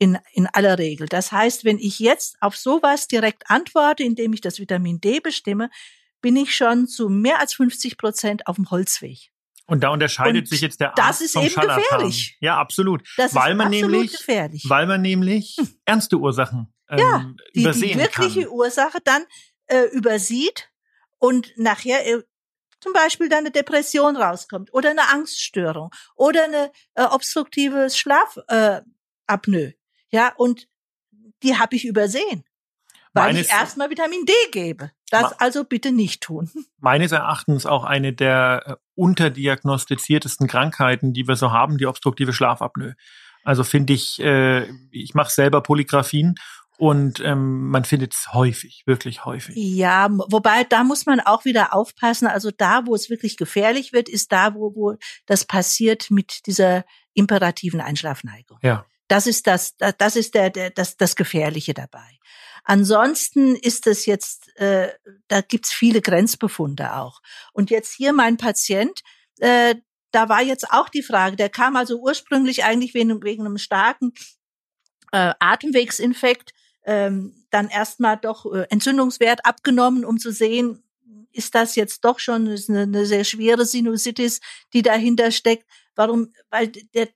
In, 0.00 0.16
in 0.32 0.46
aller 0.46 0.78
Regel. 0.78 1.08
Das 1.08 1.32
heißt, 1.32 1.64
wenn 1.64 1.78
ich 1.78 1.98
jetzt 1.98 2.36
auf 2.40 2.56
sowas 2.56 3.08
direkt 3.08 3.50
antworte, 3.50 4.04
indem 4.04 4.32
ich 4.32 4.40
das 4.40 4.60
Vitamin 4.60 5.00
D 5.00 5.18
bestimme, 5.18 5.70
bin 6.20 6.36
ich 6.36 6.54
schon 6.54 6.86
zu 6.86 7.08
mehr 7.08 7.40
als 7.40 7.54
50 7.54 7.98
Prozent 7.98 8.46
auf 8.46 8.56
dem 8.56 8.70
Holzweg. 8.70 9.32
Und 9.66 9.82
da 9.82 9.90
unterscheidet 9.90 10.44
und 10.44 10.48
sich 10.48 10.60
jetzt 10.60 10.80
der 10.80 10.90
Arzt 10.90 10.98
Das 10.98 11.20
ist 11.20 11.32
vom 11.32 11.42
eben 11.42 11.52
Scharlatan. 11.52 11.82
gefährlich. 11.82 12.38
Ja, 12.40 12.58
absolut. 12.58 13.06
Das 13.16 13.34
weil 13.34 13.52
ist 13.52 13.58
man 13.58 13.66
absolut 13.66 13.90
nämlich, 13.90 14.12
gefährlich. 14.12 14.64
Weil 14.68 14.86
man 14.86 15.02
nämlich 15.02 15.56
hm. 15.58 15.68
ernste 15.84 16.16
Ursachen 16.16 16.72
ähm, 16.88 16.98
ja, 16.98 17.34
die, 17.54 17.60
übersehen 17.60 17.98
die 17.98 18.04
wirkliche 18.04 18.42
kann. 18.42 18.50
Ursache 18.50 18.98
dann 19.04 19.24
äh, 19.66 19.84
übersieht 19.92 20.70
und 21.18 21.52
nachher 21.56 22.06
äh, 22.06 22.22
zum 22.80 22.92
Beispiel 22.92 23.28
dann 23.28 23.40
eine 23.40 23.50
Depression 23.50 24.16
rauskommt 24.16 24.72
oder 24.72 24.90
eine 24.90 25.08
Angststörung 25.12 25.90
oder 26.14 26.44
eine 26.44 26.70
äh, 26.94 27.04
obstruktive 27.04 27.90
Schlafapnoe. 27.90 28.84
Äh, 29.58 29.74
ja, 30.10 30.32
und 30.36 30.68
die 31.42 31.56
habe 31.56 31.76
ich 31.76 31.84
übersehen, 31.84 32.44
weil 33.12 33.32
Meines 33.32 33.46
ich 33.46 33.52
erstmal 33.52 33.90
Vitamin 33.90 34.24
D 34.24 34.32
gebe. 34.52 34.92
Das 35.10 35.32
also 35.40 35.64
bitte 35.64 35.92
nicht 35.92 36.22
tun. 36.22 36.50
Meines 36.78 37.12
Erachtens 37.12 37.66
auch 37.66 37.84
eine 37.84 38.12
der 38.12 38.62
äh, 38.66 38.76
unterdiagnostiziertesten 38.94 40.46
Krankheiten, 40.46 41.12
die 41.12 41.26
wir 41.26 41.36
so 41.36 41.52
haben, 41.52 41.78
die 41.78 41.86
obstruktive 41.86 42.32
Schlafapnoe. 42.32 42.94
Also 43.44 43.64
finde 43.64 43.94
ich, 43.94 44.20
äh, 44.20 44.68
ich 44.90 45.14
mache 45.14 45.30
selber 45.30 45.62
Polygraphien 45.62 46.34
und 46.78 47.18
ähm, 47.18 47.68
man 47.70 47.84
findet 47.84 48.14
es 48.14 48.32
häufig, 48.32 48.84
wirklich 48.86 49.24
häufig. 49.24 49.56
Ja, 49.56 50.08
wobei 50.10 50.62
da 50.62 50.84
muss 50.84 51.06
man 51.06 51.18
auch 51.18 51.44
wieder 51.44 51.74
aufpassen. 51.74 52.28
Also 52.28 52.52
da, 52.52 52.86
wo 52.86 52.94
es 52.94 53.10
wirklich 53.10 53.36
gefährlich 53.36 53.92
wird, 53.92 54.08
ist 54.08 54.30
da, 54.30 54.54
wo, 54.54 54.76
wo 54.76 54.96
das 55.26 55.44
passiert 55.44 56.08
mit 56.12 56.46
dieser 56.46 56.84
imperativen 57.14 57.80
Einschlafneigung. 57.80 58.58
Ja. 58.62 58.86
Das 59.08 59.26
ist 59.26 59.48
das, 59.48 59.76
das 59.76 60.14
ist 60.14 60.36
der, 60.36 60.50
der 60.50 60.70
das, 60.70 60.96
das 60.96 61.16
Gefährliche 61.16 61.74
dabei. 61.74 62.18
Ansonsten 62.62 63.56
ist 63.56 63.88
es 63.88 64.06
jetzt, 64.06 64.56
äh, 64.58 64.92
da 65.26 65.40
gibt's 65.40 65.72
viele 65.72 66.00
Grenzbefunde 66.00 66.94
auch. 66.94 67.22
Und 67.52 67.70
jetzt 67.70 67.92
hier 67.92 68.12
mein 68.12 68.36
Patient, 68.36 69.00
äh, 69.40 69.74
da 70.12 70.28
war 70.28 70.42
jetzt 70.42 70.70
auch 70.70 70.88
die 70.88 71.02
Frage, 71.02 71.34
der 71.34 71.48
kam 71.48 71.74
also 71.74 71.98
ursprünglich 71.98 72.62
eigentlich 72.62 72.94
wegen, 72.94 73.20
wegen 73.24 73.46
einem 73.46 73.58
starken 73.58 74.12
äh, 75.10 75.34
Atemwegsinfekt 75.40 76.52
ähm, 76.88 77.34
dann 77.50 77.68
erstmal 77.68 78.16
doch 78.16 78.50
äh, 78.50 78.66
Entzündungswert 78.70 79.44
abgenommen, 79.44 80.06
um 80.06 80.18
zu 80.18 80.32
sehen, 80.32 80.82
ist 81.32 81.54
das 81.54 81.76
jetzt 81.76 82.02
doch 82.06 82.18
schon 82.18 82.48
eine, 82.48 82.80
eine 82.80 83.04
sehr 83.04 83.24
schwere 83.24 83.66
Sinusitis, 83.66 84.40
die 84.72 84.80
dahinter 84.80 85.30
steckt. 85.30 85.66
warum, 85.94 86.32
weil 86.48 86.68
der, 86.94 87.08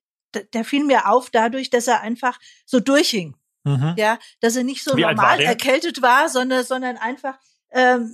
der 0.53 0.65
fiel 0.65 0.85
mir 0.85 1.09
auf 1.09 1.31
dadurch, 1.31 1.71
dass 1.71 1.87
er 1.87 2.03
einfach 2.03 2.39
so 2.67 2.81
durchhing. 2.81 3.35
Mhm. 3.65 3.95
Ja, 3.97 4.19
dass 4.41 4.57
er 4.57 4.65
nicht 4.65 4.85
so 4.85 4.95
Wie 4.95 5.03
normal 5.03 5.41
erkältet 5.41 6.03
war, 6.03 6.29
sondern, 6.29 6.65
sondern 6.65 6.99
einfach, 6.99 7.39
ähm, 7.71 8.13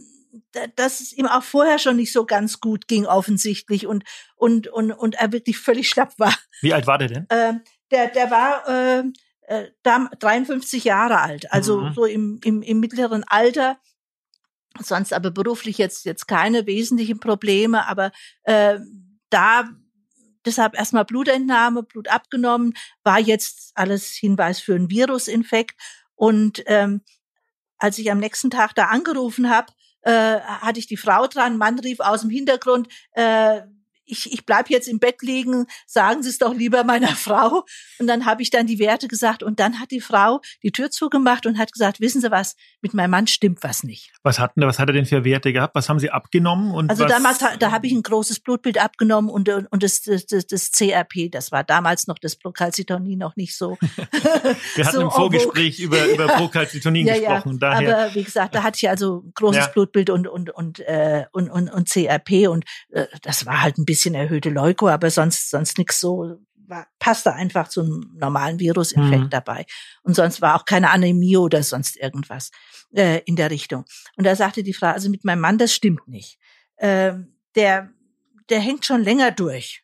dass 0.76 1.00
es 1.00 1.12
ihm 1.12 1.26
auch 1.26 1.42
vorher 1.42 1.80
schon 1.80 1.96
nicht 1.96 2.12
so 2.12 2.24
ganz 2.24 2.60
gut 2.60 2.86
ging, 2.86 3.06
offensichtlich, 3.06 3.86
und, 3.86 4.04
und, 4.36 4.68
und, 4.68 4.92
und 4.92 5.16
er 5.16 5.32
wirklich 5.32 5.58
völlig 5.58 5.88
schlapp 5.88 6.16
war. 6.18 6.34
Wie 6.60 6.72
alt 6.72 6.86
war 6.86 6.98
der 6.98 7.08
denn? 7.08 7.26
Ähm, 7.30 7.62
der, 7.90 8.08
der 8.08 8.30
war 8.30 8.68
äh, 8.68 9.04
äh, 9.48 9.70
53 9.82 10.84
Jahre 10.84 11.20
alt, 11.20 11.52
also 11.52 11.80
mhm. 11.80 11.94
so 11.94 12.04
im, 12.04 12.40
im, 12.44 12.62
im 12.62 12.80
mittleren 12.80 13.24
Alter. 13.24 13.78
Sonst 14.78 15.12
aber 15.12 15.30
beruflich 15.30 15.78
jetzt, 15.78 16.04
jetzt 16.04 16.28
keine 16.28 16.66
wesentlichen 16.66 17.18
Probleme, 17.18 17.88
aber 17.88 18.12
äh, 18.44 18.78
da 19.30 19.68
deshalb 20.44 20.76
erstmal 20.76 21.04
Blutentnahme, 21.04 21.82
Blut 21.82 22.08
abgenommen, 22.08 22.74
war 23.02 23.18
jetzt 23.18 23.72
alles 23.74 24.10
Hinweis 24.10 24.60
für 24.60 24.74
einen 24.74 24.90
Virusinfekt. 24.90 25.80
Und 26.14 26.62
ähm, 26.66 27.00
als 27.78 27.98
ich 27.98 28.10
am 28.10 28.18
nächsten 28.18 28.50
Tag 28.50 28.74
da 28.74 28.86
angerufen 28.86 29.48
habe, 29.48 29.72
äh, 30.02 30.40
hatte 30.40 30.78
ich 30.78 30.86
die 30.86 30.96
Frau 30.96 31.26
dran, 31.26 31.56
Mann 31.56 31.78
rief 31.78 32.00
aus 32.00 32.20
dem 32.20 32.30
Hintergrund, 32.30 32.88
äh, 33.12 33.62
ich, 34.08 34.32
ich 34.32 34.44
bleib 34.46 34.70
jetzt 34.70 34.88
im 34.88 34.98
Bett 34.98 35.22
liegen, 35.22 35.66
sagen 35.86 36.22
Sie 36.22 36.30
es 36.30 36.38
doch 36.38 36.54
lieber 36.54 36.84
meiner 36.84 37.08
Frau. 37.16 37.64
Und 37.98 38.06
dann 38.06 38.24
habe 38.24 38.42
ich 38.42 38.50
dann 38.50 38.66
die 38.66 38.78
Werte 38.78 39.08
gesagt 39.08 39.42
und 39.42 39.60
dann 39.60 39.78
hat 39.80 39.90
die 39.90 40.00
Frau 40.00 40.40
die 40.62 40.72
Tür 40.72 40.90
zugemacht 40.90 41.46
und 41.46 41.58
hat 41.58 41.72
gesagt, 41.72 42.00
wissen 42.00 42.20
Sie 42.20 42.30
was, 42.30 42.56
mit 42.80 42.94
meinem 42.94 43.10
Mann 43.10 43.26
stimmt 43.26 43.62
was 43.62 43.82
nicht. 43.82 44.12
Was 44.22 44.38
hatten, 44.38 44.62
was 44.62 44.78
hat 44.78 44.88
er 44.88 44.94
denn 44.94 45.06
für 45.06 45.24
Werte 45.24 45.52
gehabt? 45.52 45.74
Was 45.74 45.88
haben 45.88 45.98
Sie 45.98 46.10
abgenommen? 46.10 46.72
Und 46.72 46.90
also 46.90 47.04
was? 47.04 47.12
damals, 47.12 47.38
da 47.58 47.70
habe 47.70 47.86
ich 47.86 47.92
ein 47.92 48.02
großes 48.02 48.40
Blutbild 48.40 48.78
abgenommen 48.78 49.30
und, 49.30 49.48
und 49.48 49.82
das, 49.82 50.02
das, 50.02 50.26
das, 50.26 50.72
CRP, 50.72 51.30
das 51.30 51.52
war 51.52 51.64
damals 51.64 52.06
noch 52.06 52.18
das 52.18 52.36
Procalcitonin 52.36 53.18
noch 53.18 53.36
nicht 53.36 53.56
so. 53.56 53.76
Wir 54.74 54.86
hatten 54.86 54.96
so 54.96 55.02
im 55.02 55.10
Vorgespräch 55.10 55.78
über, 55.80 56.06
über 56.06 56.28
Procalcitonin 56.28 57.06
ja, 57.06 57.14
gesprochen. 57.14 57.52
Ja, 57.52 57.58
daher. 57.58 57.98
Aber 57.98 58.14
wie 58.14 58.24
gesagt, 58.24 58.54
da 58.54 58.62
hatte 58.62 58.78
ich 58.80 58.88
also 58.88 59.22
ein 59.24 59.32
großes 59.34 59.66
ja. 59.66 59.68
Blutbild 59.68 60.10
und, 60.10 60.26
und, 60.26 60.50
und, 60.50 60.80
äh, 60.80 61.26
und, 61.32 61.50
und, 61.50 61.68
und 61.68 61.88
CRP 61.88 62.48
und 62.48 62.64
äh, 62.90 63.06
das 63.22 63.46
war 63.46 63.62
halt 63.62 63.78
ein 63.78 63.84
bisschen 63.84 63.97
bisschen 63.98 64.14
erhöhte 64.14 64.50
Leuko, 64.50 64.88
aber 64.88 65.10
sonst, 65.10 65.50
sonst 65.50 65.76
nichts 65.76 65.98
so, 65.98 66.38
war, 66.54 66.86
passte 67.00 67.32
einfach 67.32 67.68
zu 67.68 67.80
einem 67.80 68.12
normalen 68.14 68.60
Virusinfekt 68.60 69.24
mhm. 69.24 69.30
dabei. 69.30 69.66
Und 70.02 70.14
sonst 70.14 70.40
war 70.40 70.54
auch 70.54 70.64
keine 70.64 70.90
Anämie 70.90 71.36
oder 71.36 71.62
sonst 71.64 71.96
irgendwas 71.96 72.50
äh, 72.94 73.22
in 73.24 73.34
der 73.34 73.50
Richtung. 73.50 73.84
Und 74.16 74.24
da 74.24 74.36
sagte 74.36 74.62
die 74.62 74.74
Frau, 74.74 74.88
also 74.88 75.10
mit 75.10 75.24
meinem 75.24 75.40
Mann, 75.40 75.58
das 75.58 75.74
stimmt 75.74 76.06
nicht. 76.06 76.38
Äh, 76.76 77.14
der, 77.56 77.90
der 78.50 78.60
hängt 78.60 78.86
schon 78.86 79.02
länger 79.02 79.32
durch. 79.32 79.82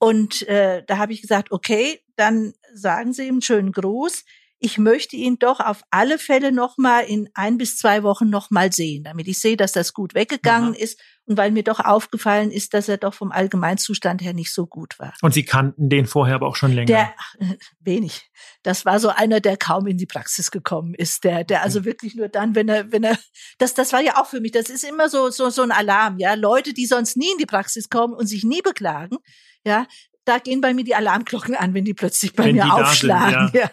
Und 0.00 0.42
äh, 0.48 0.82
da 0.86 0.98
habe 0.98 1.12
ich 1.12 1.22
gesagt, 1.22 1.52
okay, 1.52 2.00
dann 2.16 2.54
sagen 2.74 3.12
Sie 3.12 3.26
ihm 3.26 3.34
einen 3.34 3.42
schönen 3.42 3.72
Gruß 3.72 4.24
ich 4.60 4.76
möchte 4.76 5.16
ihn 5.16 5.38
doch 5.38 5.58
auf 5.58 5.82
alle 5.90 6.18
Fälle 6.18 6.52
noch 6.52 6.76
mal 6.76 7.00
in 7.00 7.30
ein 7.32 7.56
bis 7.56 7.78
zwei 7.78 8.02
Wochen 8.02 8.28
noch 8.28 8.50
mal 8.50 8.70
sehen, 8.70 9.04
damit 9.04 9.26
ich 9.26 9.40
sehe, 9.40 9.56
dass 9.56 9.72
das 9.72 9.94
gut 9.94 10.14
weggegangen 10.14 10.74
Aha. 10.74 10.78
ist 10.78 11.00
und 11.30 11.36
weil 11.36 11.52
mir 11.52 11.62
doch 11.62 11.78
aufgefallen 11.78 12.50
ist, 12.50 12.74
dass 12.74 12.88
er 12.88 12.96
doch 12.96 13.14
vom 13.14 13.30
Allgemeinzustand 13.30 14.20
her 14.20 14.34
nicht 14.34 14.52
so 14.52 14.66
gut 14.66 14.98
war. 14.98 15.14
Und 15.22 15.32
Sie 15.32 15.44
kannten 15.44 15.88
den 15.88 16.06
vorher 16.06 16.34
aber 16.34 16.48
auch 16.48 16.56
schon 16.56 16.72
länger? 16.72 16.86
Der, 16.86 17.14
wenig. 17.78 18.28
Das 18.64 18.84
war 18.84 18.98
so 18.98 19.10
einer, 19.10 19.38
der 19.38 19.56
kaum 19.56 19.86
in 19.86 19.96
die 19.96 20.06
Praxis 20.06 20.50
gekommen 20.50 20.92
ist, 20.92 21.22
der, 21.22 21.44
der 21.44 21.62
also 21.62 21.84
wirklich 21.84 22.16
nur 22.16 22.28
dann, 22.28 22.56
wenn 22.56 22.68
er, 22.68 22.90
wenn 22.90 23.04
er, 23.04 23.16
das, 23.58 23.74
das 23.74 23.92
war 23.92 24.00
ja 24.00 24.20
auch 24.20 24.26
für 24.26 24.40
mich, 24.40 24.50
das 24.50 24.70
ist 24.70 24.82
immer 24.82 25.08
so, 25.08 25.30
so, 25.30 25.50
so 25.50 25.62
ein 25.62 25.70
Alarm, 25.70 26.18
ja. 26.18 26.34
Leute, 26.34 26.74
die 26.74 26.86
sonst 26.86 27.16
nie 27.16 27.30
in 27.30 27.38
die 27.38 27.46
Praxis 27.46 27.88
kommen 27.88 28.12
und 28.12 28.26
sich 28.26 28.42
nie 28.42 28.60
beklagen, 28.60 29.18
ja, 29.64 29.86
da 30.24 30.38
gehen 30.38 30.60
bei 30.60 30.74
mir 30.74 30.84
die 30.84 30.94
Alarmglocken 30.94 31.54
an, 31.54 31.74
wenn 31.74 31.84
die 31.84 31.94
plötzlich 31.94 32.34
bei 32.34 32.44
wenn 32.44 32.56
mir 32.56 32.72
aufschlagen. 32.72 33.48
Sind, 33.48 33.54
ja. 33.54 33.70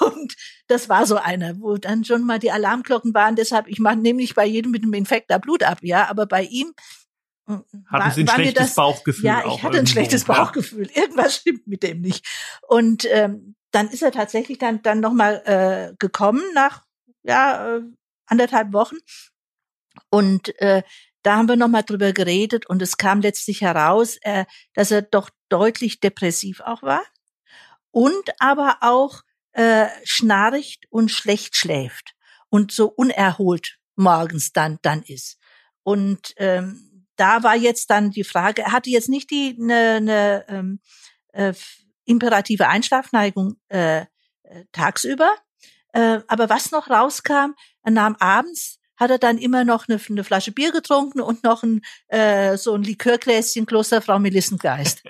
ja. 0.00 0.06
Und 0.06 0.34
das 0.66 0.88
war 0.88 1.06
so 1.06 1.16
einer, 1.16 1.58
wo 1.60 1.76
dann 1.76 2.04
schon 2.04 2.24
mal 2.24 2.38
die 2.38 2.50
Alarmglocken 2.50 3.14
waren. 3.14 3.36
Deshalb, 3.36 3.68
ich 3.68 3.78
mache 3.78 3.96
nämlich 3.96 4.34
bei 4.34 4.46
jedem 4.46 4.72
mit 4.72 4.82
dem 4.82 4.92
Infekt 4.92 5.30
da 5.30 5.38
Blut 5.38 5.62
ab, 5.62 5.78
ja, 5.82 6.08
aber 6.08 6.26
bei 6.26 6.42
ihm 6.42 6.74
hm, 7.48 7.64
hatten 7.86 8.04
war, 8.04 8.10
Sie 8.10 8.22
ein 8.22 8.28
schlechtes 8.28 8.66
das, 8.66 8.74
Bauchgefühl? 8.74 9.24
Ja, 9.24 9.44
ich 9.46 9.62
hatte 9.62 9.78
ein 9.78 9.86
schlechtes 9.86 10.24
Bauchgefühl. 10.24 10.88
Ja. 10.94 11.02
Irgendwas 11.02 11.36
stimmt 11.36 11.66
mit 11.66 11.82
dem 11.82 12.00
nicht. 12.00 12.26
Und 12.68 13.06
ähm, 13.10 13.54
dann 13.70 13.88
ist 13.88 14.02
er 14.02 14.12
tatsächlich 14.12 14.58
dann 14.58 14.82
dann 14.82 15.00
noch 15.00 15.12
mal 15.12 15.42
äh, 15.44 15.94
gekommen 15.98 16.42
nach 16.54 16.82
ja 17.22 17.76
äh, 17.76 17.82
anderthalb 18.26 18.72
Wochen 18.72 18.96
und 20.10 20.58
äh, 20.60 20.82
da 21.22 21.36
haben 21.36 21.48
wir 21.48 21.56
nochmal 21.56 21.82
drüber 21.82 22.12
geredet 22.12 22.66
und 22.66 22.80
es 22.82 22.96
kam 22.96 23.20
letztlich 23.20 23.60
heraus, 23.60 24.16
äh, 24.22 24.44
dass 24.74 24.90
er 24.90 25.02
doch 25.02 25.30
deutlich 25.48 26.00
depressiv 26.00 26.60
auch 26.60 26.82
war 26.82 27.02
und 27.90 28.30
aber 28.38 28.78
auch 28.80 29.22
äh, 29.52 29.88
schnarcht 30.04 30.86
und 30.90 31.10
schlecht 31.10 31.56
schläft 31.56 32.14
und 32.50 32.72
so 32.72 32.86
unerholt 32.88 33.78
morgens 33.96 34.52
dann 34.52 34.78
dann 34.82 35.02
ist. 35.02 35.38
Und 35.82 36.34
ähm, 36.36 37.06
da 37.16 37.42
war 37.42 37.56
jetzt 37.56 37.90
dann 37.90 38.10
die 38.10 38.24
Frage, 38.24 38.62
er 38.62 38.72
hatte 38.72 38.90
jetzt 38.90 39.08
nicht 39.08 39.30
die 39.30 39.56
eine 39.58 40.00
ne, 40.00 40.44
ähm, 40.48 40.80
äh, 41.32 41.54
imperative 42.04 42.68
Einschlafneigung 42.68 43.56
äh, 43.68 44.00
äh, 44.00 44.06
tagsüber, 44.72 45.34
äh, 45.92 46.20
aber 46.28 46.48
was 46.48 46.70
noch 46.70 46.90
rauskam, 46.90 47.54
er 47.82 47.90
nahm 47.92 48.16
abends 48.16 48.78
hat 48.96 49.10
er 49.10 49.18
dann 49.18 49.38
immer 49.38 49.64
noch 49.64 49.88
eine, 49.88 50.00
eine 50.08 50.24
Flasche 50.24 50.52
Bier 50.52 50.72
getrunken 50.72 51.20
und 51.20 51.44
noch 51.44 51.62
ein, 51.62 51.82
äh, 52.08 52.56
so 52.56 52.74
ein 52.74 52.82
Likörgläschen 52.82 53.66
Klosterfrau 53.66 54.18
Melissengeist. 54.18 55.02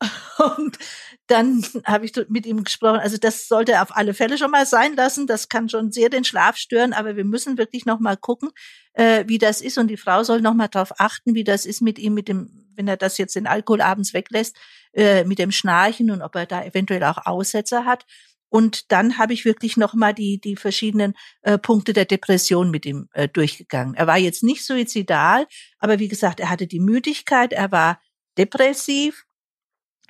und 0.56 0.78
dann 1.26 1.64
habe 1.84 2.04
ich 2.04 2.12
mit 2.28 2.46
ihm 2.46 2.64
gesprochen, 2.64 3.00
also 3.00 3.16
das 3.16 3.48
sollte 3.48 3.72
er 3.72 3.82
auf 3.82 3.96
alle 3.96 4.12
Fälle 4.12 4.36
schon 4.36 4.50
mal 4.50 4.66
sein 4.66 4.96
lassen. 4.96 5.26
Das 5.26 5.48
kann 5.48 5.68
schon 5.68 5.92
sehr 5.92 6.10
den 6.10 6.24
Schlaf 6.24 6.56
stören, 6.56 6.92
aber 6.92 7.16
wir 7.16 7.24
müssen 7.24 7.58
wirklich 7.58 7.86
noch 7.86 8.00
mal 8.00 8.16
gucken, 8.16 8.50
äh, 8.94 9.24
wie 9.28 9.38
das 9.38 9.60
ist. 9.60 9.78
Und 9.78 9.88
die 9.88 9.96
Frau 9.96 10.24
soll 10.24 10.40
noch 10.40 10.54
mal 10.54 10.68
darauf 10.68 11.00
achten, 11.00 11.34
wie 11.34 11.44
das 11.44 11.64
ist 11.64 11.80
mit 11.80 11.98
ihm, 11.98 12.14
mit 12.14 12.28
dem, 12.28 12.66
wenn 12.74 12.88
er 12.88 12.96
das 12.96 13.18
jetzt 13.18 13.36
den 13.36 13.46
Alkohol 13.46 13.80
abends 13.80 14.12
weglässt, 14.12 14.56
äh, 14.92 15.24
mit 15.24 15.38
dem 15.38 15.52
Schnarchen 15.52 16.10
und 16.10 16.22
ob 16.22 16.34
er 16.34 16.46
da 16.46 16.64
eventuell 16.64 17.04
auch 17.04 17.24
Aussetzer 17.24 17.84
hat. 17.84 18.04
Und 18.52 18.92
dann 18.92 19.16
habe 19.16 19.32
ich 19.32 19.46
wirklich 19.46 19.78
nochmal 19.78 20.12
die, 20.12 20.38
die 20.38 20.56
verschiedenen 20.56 21.14
äh, 21.40 21.56
Punkte 21.56 21.94
der 21.94 22.04
Depression 22.04 22.70
mit 22.70 22.84
ihm 22.84 23.08
äh, 23.14 23.26
durchgegangen. 23.26 23.94
Er 23.94 24.06
war 24.06 24.18
jetzt 24.18 24.42
nicht 24.42 24.62
suizidal, 24.62 25.46
aber 25.78 25.98
wie 26.00 26.08
gesagt, 26.08 26.38
er 26.38 26.50
hatte 26.50 26.66
die 26.66 26.78
Müdigkeit, 26.78 27.54
er 27.54 27.72
war 27.72 27.98
depressiv, 28.36 29.24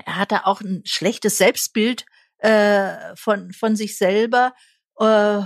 er 0.04 0.16
hatte 0.16 0.44
auch 0.44 0.60
ein 0.60 0.82
schlechtes 0.84 1.38
Selbstbild 1.38 2.04
äh, 2.38 3.14
von, 3.14 3.52
von 3.52 3.76
sich 3.76 3.96
selber 3.96 4.54
äh, 4.98 5.42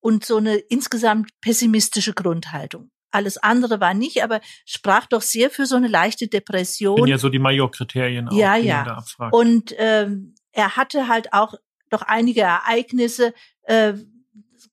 und 0.00 0.24
so 0.24 0.38
eine 0.38 0.56
insgesamt 0.56 1.38
pessimistische 1.42 2.14
Grundhaltung. 2.14 2.90
Alles 3.10 3.36
andere 3.36 3.78
war 3.78 3.92
nicht, 3.92 4.22
aber 4.22 4.40
sprach 4.64 5.04
doch 5.04 5.20
sehr 5.20 5.50
für 5.50 5.66
so 5.66 5.76
eine 5.76 5.88
leichte 5.88 6.28
Depression. 6.28 6.96
Sind 6.96 7.08
ja 7.08 7.18
so 7.18 7.28
die 7.28 7.40
Major-Kriterien 7.40 8.30
auch. 8.30 8.32
Ja, 8.32 8.56
ja. 8.56 9.04
Und 9.32 9.74
ähm, 9.76 10.34
er 10.52 10.76
hatte 10.76 11.08
halt 11.08 11.34
auch 11.34 11.54
doch 11.90 12.02
einige 12.02 12.42
Ereignisse. 12.42 13.34
Äh, 13.62 13.94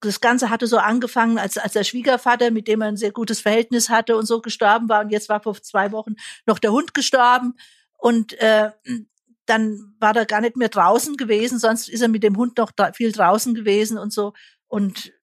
das 0.01 0.21
Ganze 0.21 0.49
hatte 0.49 0.67
so 0.67 0.77
angefangen, 0.77 1.37
als, 1.37 1.57
als 1.57 1.73
der 1.73 1.83
Schwiegervater, 1.83 2.51
mit 2.51 2.67
dem 2.67 2.81
er 2.81 2.89
ein 2.89 2.97
sehr 2.97 3.11
gutes 3.11 3.39
Verhältnis 3.39 3.89
hatte 3.89 4.17
und 4.17 4.25
so 4.25 4.41
gestorben 4.41 4.89
war. 4.89 5.01
Und 5.01 5.09
jetzt 5.09 5.29
war 5.29 5.41
vor 5.41 5.61
zwei 5.61 5.91
Wochen 5.91 6.15
noch 6.45 6.59
der 6.59 6.71
Hund 6.71 6.93
gestorben. 6.93 7.55
Und 7.97 8.33
äh, 8.39 8.71
dann 9.45 9.95
war 9.99 10.15
er 10.15 10.25
gar 10.25 10.41
nicht 10.41 10.57
mehr 10.57 10.69
draußen 10.69 11.17
gewesen, 11.17 11.59
sonst 11.59 11.87
ist 11.87 12.01
er 12.01 12.07
mit 12.07 12.23
dem 12.23 12.37
Hund 12.37 12.57
noch 12.57 12.71
viel 12.93 13.11
draußen 13.11 13.53
gewesen 13.53 13.97
und 13.97 14.11
so. 14.11 14.33
Und 14.67 15.13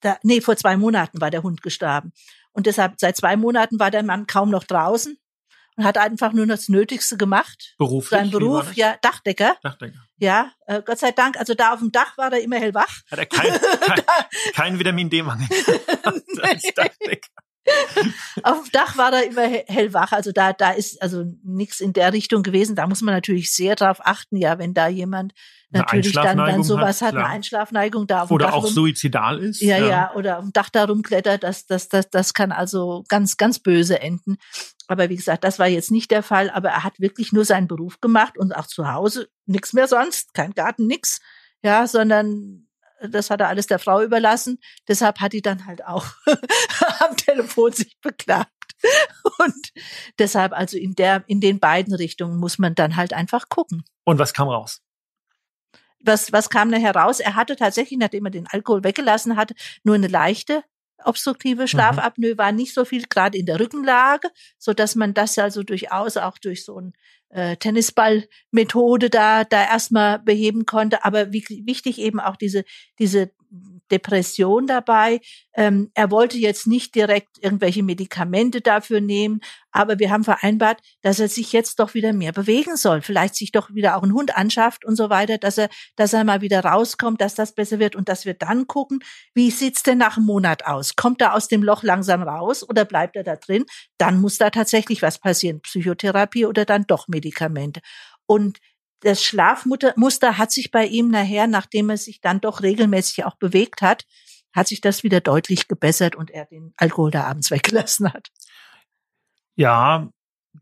da, 0.00 0.18
nee, 0.22 0.40
vor 0.40 0.56
zwei 0.56 0.76
Monaten 0.76 1.20
war 1.20 1.30
der 1.30 1.42
Hund 1.42 1.62
gestorben. 1.62 2.12
Und 2.52 2.66
deshalb, 2.66 2.94
seit 2.98 3.16
zwei 3.16 3.36
Monaten 3.36 3.78
war 3.78 3.90
der 3.90 4.02
Mann 4.02 4.26
kaum 4.26 4.50
noch 4.50 4.64
draußen 4.64 5.18
und 5.76 5.84
hat 5.84 5.98
einfach 5.98 6.32
nur 6.32 6.46
das 6.46 6.68
Nötigste 6.68 7.16
gemacht. 7.16 7.74
Beruflich? 7.78 8.20
Sein 8.20 8.30
Beruf, 8.30 8.74
ja, 8.74 8.96
Dachdecker. 9.02 9.56
Dachdecker. 9.62 9.98
Ja, 10.16 10.52
äh, 10.66 10.82
Gott 10.84 10.98
sei 10.98 11.10
Dank, 11.10 11.36
also 11.36 11.54
da 11.54 11.72
auf 11.72 11.80
dem 11.80 11.90
Dach 11.90 12.16
war 12.16 12.32
er 12.32 12.40
immer 12.40 12.56
hellwach. 12.56 13.02
Hat 13.10 13.18
er 13.18 13.26
kein, 13.26 13.52
kein, 13.80 14.04
kein 14.54 14.78
Vitamin 14.78 15.10
D-Mangel 15.10 15.48
als 16.42 16.62
Dachdecker. 16.74 17.28
Auf 18.42 18.62
dem 18.62 18.72
Dach 18.72 18.98
war 18.98 19.12
er 19.12 19.26
immer 19.26 19.48
hellwach, 19.48 20.12
also 20.12 20.32
da 20.32 20.52
da 20.52 20.72
ist 20.72 21.00
also 21.00 21.24
nichts 21.42 21.80
in 21.80 21.94
der 21.94 22.12
Richtung 22.12 22.42
gewesen. 22.42 22.76
Da 22.76 22.86
muss 22.86 23.00
man 23.00 23.14
natürlich 23.14 23.54
sehr 23.54 23.74
drauf 23.74 23.98
achten, 24.00 24.36
ja, 24.36 24.58
wenn 24.58 24.74
da 24.74 24.88
jemand 24.88 25.32
natürlich 25.70 26.12
dann 26.12 26.36
dann 26.36 26.62
sowas 26.62 27.00
hat, 27.00 27.14
hat 27.14 27.16
eine 27.16 27.26
Einschlafneigung 27.26 28.06
da 28.06 28.22
auf 28.22 28.30
oder 28.30 28.46
dem 28.46 28.50
Dach 28.50 28.58
auch 28.58 28.64
rum, 28.64 28.72
suizidal 28.72 29.38
ist. 29.38 29.62
Ja, 29.62 29.78
ja, 29.78 29.88
ja, 29.88 30.14
oder 30.14 30.38
auf 30.38 30.44
dem 30.44 30.52
Dach 30.52 30.68
da 30.68 30.84
rumklettert, 30.84 31.42
das 31.42 31.64
das 31.64 31.88
das 31.88 32.10
das 32.10 32.34
kann 32.34 32.52
also 32.52 33.02
ganz 33.08 33.38
ganz 33.38 33.58
böse 33.58 33.98
enden. 34.00 34.36
Aber 34.86 35.08
wie 35.08 35.16
gesagt, 35.16 35.44
das 35.44 35.58
war 35.58 35.66
jetzt 35.66 35.90
nicht 35.90 36.10
der 36.10 36.22
Fall, 36.22 36.50
aber 36.50 36.70
er 36.70 36.84
hat 36.84 37.00
wirklich 37.00 37.32
nur 37.32 37.44
seinen 37.44 37.68
Beruf 37.68 38.00
gemacht 38.00 38.36
und 38.36 38.54
auch 38.54 38.66
zu 38.66 38.92
Hause 38.92 39.28
nichts 39.46 39.72
mehr 39.72 39.88
sonst, 39.88 40.34
kein 40.34 40.52
Garten, 40.52 40.86
nix, 40.86 41.20
ja, 41.62 41.86
sondern 41.86 42.68
das 43.00 43.30
hat 43.30 43.40
er 43.40 43.48
alles 43.48 43.66
der 43.66 43.78
Frau 43.78 44.02
überlassen. 44.02 44.58
Deshalb 44.88 45.20
hat 45.20 45.32
die 45.32 45.42
dann 45.42 45.66
halt 45.66 45.84
auch 45.84 46.06
am 47.00 47.16
Telefon 47.16 47.72
sich 47.72 47.98
beklagt. 48.00 48.50
Und 49.38 49.72
deshalb 50.18 50.52
also 50.52 50.76
in 50.76 50.94
der, 50.94 51.24
in 51.26 51.40
den 51.40 51.58
beiden 51.58 51.94
Richtungen 51.94 52.38
muss 52.38 52.58
man 52.58 52.74
dann 52.74 52.96
halt 52.96 53.12
einfach 53.12 53.48
gucken. 53.48 53.84
Und 54.04 54.18
was 54.18 54.32
kam 54.32 54.48
raus? 54.48 54.82
Was, 56.00 56.32
was 56.32 56.50
kam 56.50 56.70
da 56.70 56.76
heraus? 56.76 57.20
Er 57.20 57.34
hatte 57.34 57.56
tatsächlich, 57.56 57.98
nachdem 57.98 58.26
er 58.26 58.30
den 58.30 58.46
Alkohol 58.46 58.84
weggelassen 58.84 59.36
hatte, 59.36 59.54
nur 59.84 59.94
eine 59.94 60.08
leichte 60.08 60.62
obstruktive 61.04 61.62
mhm. 61.62 61.66
Schlafapnoe, 61.66 62.38
war 62.38 62.52
nicht 62.52 62.74
so 62.74 62.84
viel 62.84 63.04
gerade 63.08 63.38
in 63.38 63.46
der 63.46 63.60
Rückenlage, 63.60 64.28
so 64.58 64.72
dass 64.72 64.94
man 64.94 65.14
das 65.14 65.38
also 65.38 65.62
durchaus 65.62 66.16
auch 66.16 66.38
durch 66.38 66.64
so 66.64 66.80
ein 66.80 66.92
äh, 67.30 67.56
Tennisball-Methode 67.56 69.10
da, 69.10 69.44
da 69.44 69.64
erstmal 69.64 70.20
beheben 70.20 70.66
konnte. 70.66 71.04
Aber 71.04 71.32
wie, 71.32 71.44
wichtig 71.64 71.98
eben 71.98 72.20
auch 72.20 72.36
diese, 72.36 72.64
diese 72.98 73.32
Depression 73.90 74.66
dabei. 74.66 75.20
Ähm, 75.54 75.90
er 75.94 76.10
wollte 76.10 76.38
jetzt 76.38 76.66
nicht 76.66 76.94
direkt 76.94 77.38
irgendwelche 77.40 77.82
Medikamente 77.82 78.60
dafür 78.60 79.00
nehmen, 79.00 79.40
aber 79.70 79.98
wir 79.98 80.10
haben 80.10 80.24
vereinbart, 80.24 80.80
dass 81.02 81.20
er 81.20 81.28
sich 81.28 81.52
jetzt 81.52 81.78
doch 81.78 81.94
wieder 81.94 82.12
mehr 82.12 82.32
bewegen 82.32 82.76
soll. 82.76 83.02
Vielleicht 83.02 83.36
sich 83.36 83.52
doch 83.52 83.70
wieder 83.74 83.96
auch 83.96 84.02
einen 84.02 84.14
Hund 84.14 84.36
anschafft 84.36 84.84
und 84.84 84.96
so 84.96 85.10
weiter, 85.10 85.38
dass 85.38 85.58
er, 85.58 85.68
dass 85.96 86.12
er 86.12 86.24
mal 86.24 86.40
wieder 86.40 86.64
rauskommt, 86.64 87.20
dass 87.20 87.34
das 87.34 87.54
besser 87.54 87.78
wird 87.78 87.94
und 87.94 88.08
dass 88.08 88.24
wir 88.24 88.34
dann 88.34 88.66
gucken, 88.66 89.00
wie 89.34 89.50
sieht's 89.50 89.82
denn 89.82 89.98
nach 89.98 90.16
einem 90.16 90.26
Monat 90.26 90.64
aus? 90.66 90.96
Kommt 90.96 91.20
er 91.20 91.34
aus 91.34 91.48
dem 91.48 91.62
Loch 91.62 91.82
langsam 91.82 92.22
raus 92.22 92.68
oder 92.68 92.84
bleibt 92.84 93.16
er 93.16 93.24
da 93.24 93.36
drin? 93.36 93.64
Dann 93.98 94.20
muss 94.20 94.38
da 94.38 94.50
tatsächlich 94.50 95.02
was 95.02 95.18
passieren, 95.18 95.60
Psychotherapie 95.60 96.46
oder 96.46 96.64
dann 96.64 96.84
doch 96.86 97.08
Medikamente. 97.08 97.80
Und 98.26 98.58
das 99.04 99.22
Schlafmuster 99.22 100.38
hat 100.38 100.50
sich 100.50 100.70
bei 100.70 100.86
ihm 100.86 101.08
nachher, 101.08 101.46
nachdem 101.46 101.90
er 101.90 101.96
sich 101.96 102.20
dann 102.20 102.40
doch 102.40 102.62
regelmäßig 102.62 103.24
auch 103.24 103.36
bewegt 103.36 103.82
hat, 103.82 104.04
hat 104.52 104.68
sich 104.68 104.80
das 104.80 105.02
wieder 105.02 105.20
deutlich 105.20 105.68
gebessert 105.68 106.16
und 106.16 106.30
er 106.30 106.46
den 106.46 106.72
Alkohol 106.76 107.10
da 107.10 107.24
abends 107.24 107.50
weggelassen 107.50 108.12
hat. 108.12 108.28
Ja, 109.56 110.08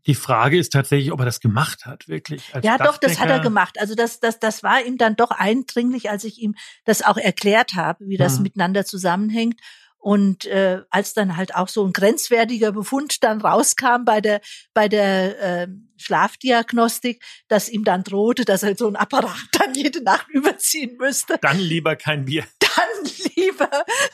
die 0.07 0.15
Frage 0.15 0.57
ist 0.57 0.73
tatsächlich, 0.73 1.11
ob 1.11 1.19
er 1.19 1.25
das 1.25 1.39
gemacht 1.39 1.85
hat, 1.85 2.07
wirklich. 2.07 2.51
ja, 2.63 2.77
doch, 2.77 2.97
das 2.97 3.19
hat 3.19 3.29
er 3.29 3.39
gemacht. 3.39 3.79
Also 3.79 3.95
das, 3.95 4.19
das, 4.19 4.39
das 4.39 4.63
war 4.63 4.83
ihm 4.83 4.97
dann 4.97 5.15
doch 5.15 5.31
eindringlich, 5.31 6.09
als 6.09 6.23
ich 6.23 6.39
ihm 6.39 6.55
das 6.83 7.03
auch 7.03 7.17
erklärt 7.17 7.75
habe, 7.75 8.05
wie 8.07 8.17
das 8.17 8.37
mhm. 8.37 8.43
miteinander 8.43 8.85
zusammenhängt. 8.85 9.61
Und 10.03 10.43
äh, 10.47 10.81
als 10.89 11.13
dann 11.13 11.37
halt 11.37 11.55
auch 11.55 11.69
so 11.69 11.85
ein 11.87 11.93
grenzwertiger 11.93 12.73
Befund 12.73 13.23
dann 13.23 13.39
rauskam 13.39 14.03
bei 14.03 14.19
der 14.19 14.41
bei 14.73 14.89
der 14.89 15.39
äh, 15.41 15.67
Schlafdiagnostik, 15.95 17.23
dass 17.47 17.69
ihm 17.69 17.85
dann 17.85 18.03
drohte, 18.03 18.43
dass 18.43 18.63
er 18.63 18.75
so 18.75 18.89
ein 18.89 18.97
Apparat 18.97 19.33
dann 19.53 19.73
jede 19.73 20.03
Nacht 20.03 20.27
überziehen 20.27 20.97
müsste. 20.97 21.37
Dann 21.41 21.57
lieber 21.57 21.95
kein 21.95 22.25
Bier. 22.25 22.43
Dann 22.59 23.11
lieber. 23.35 23.69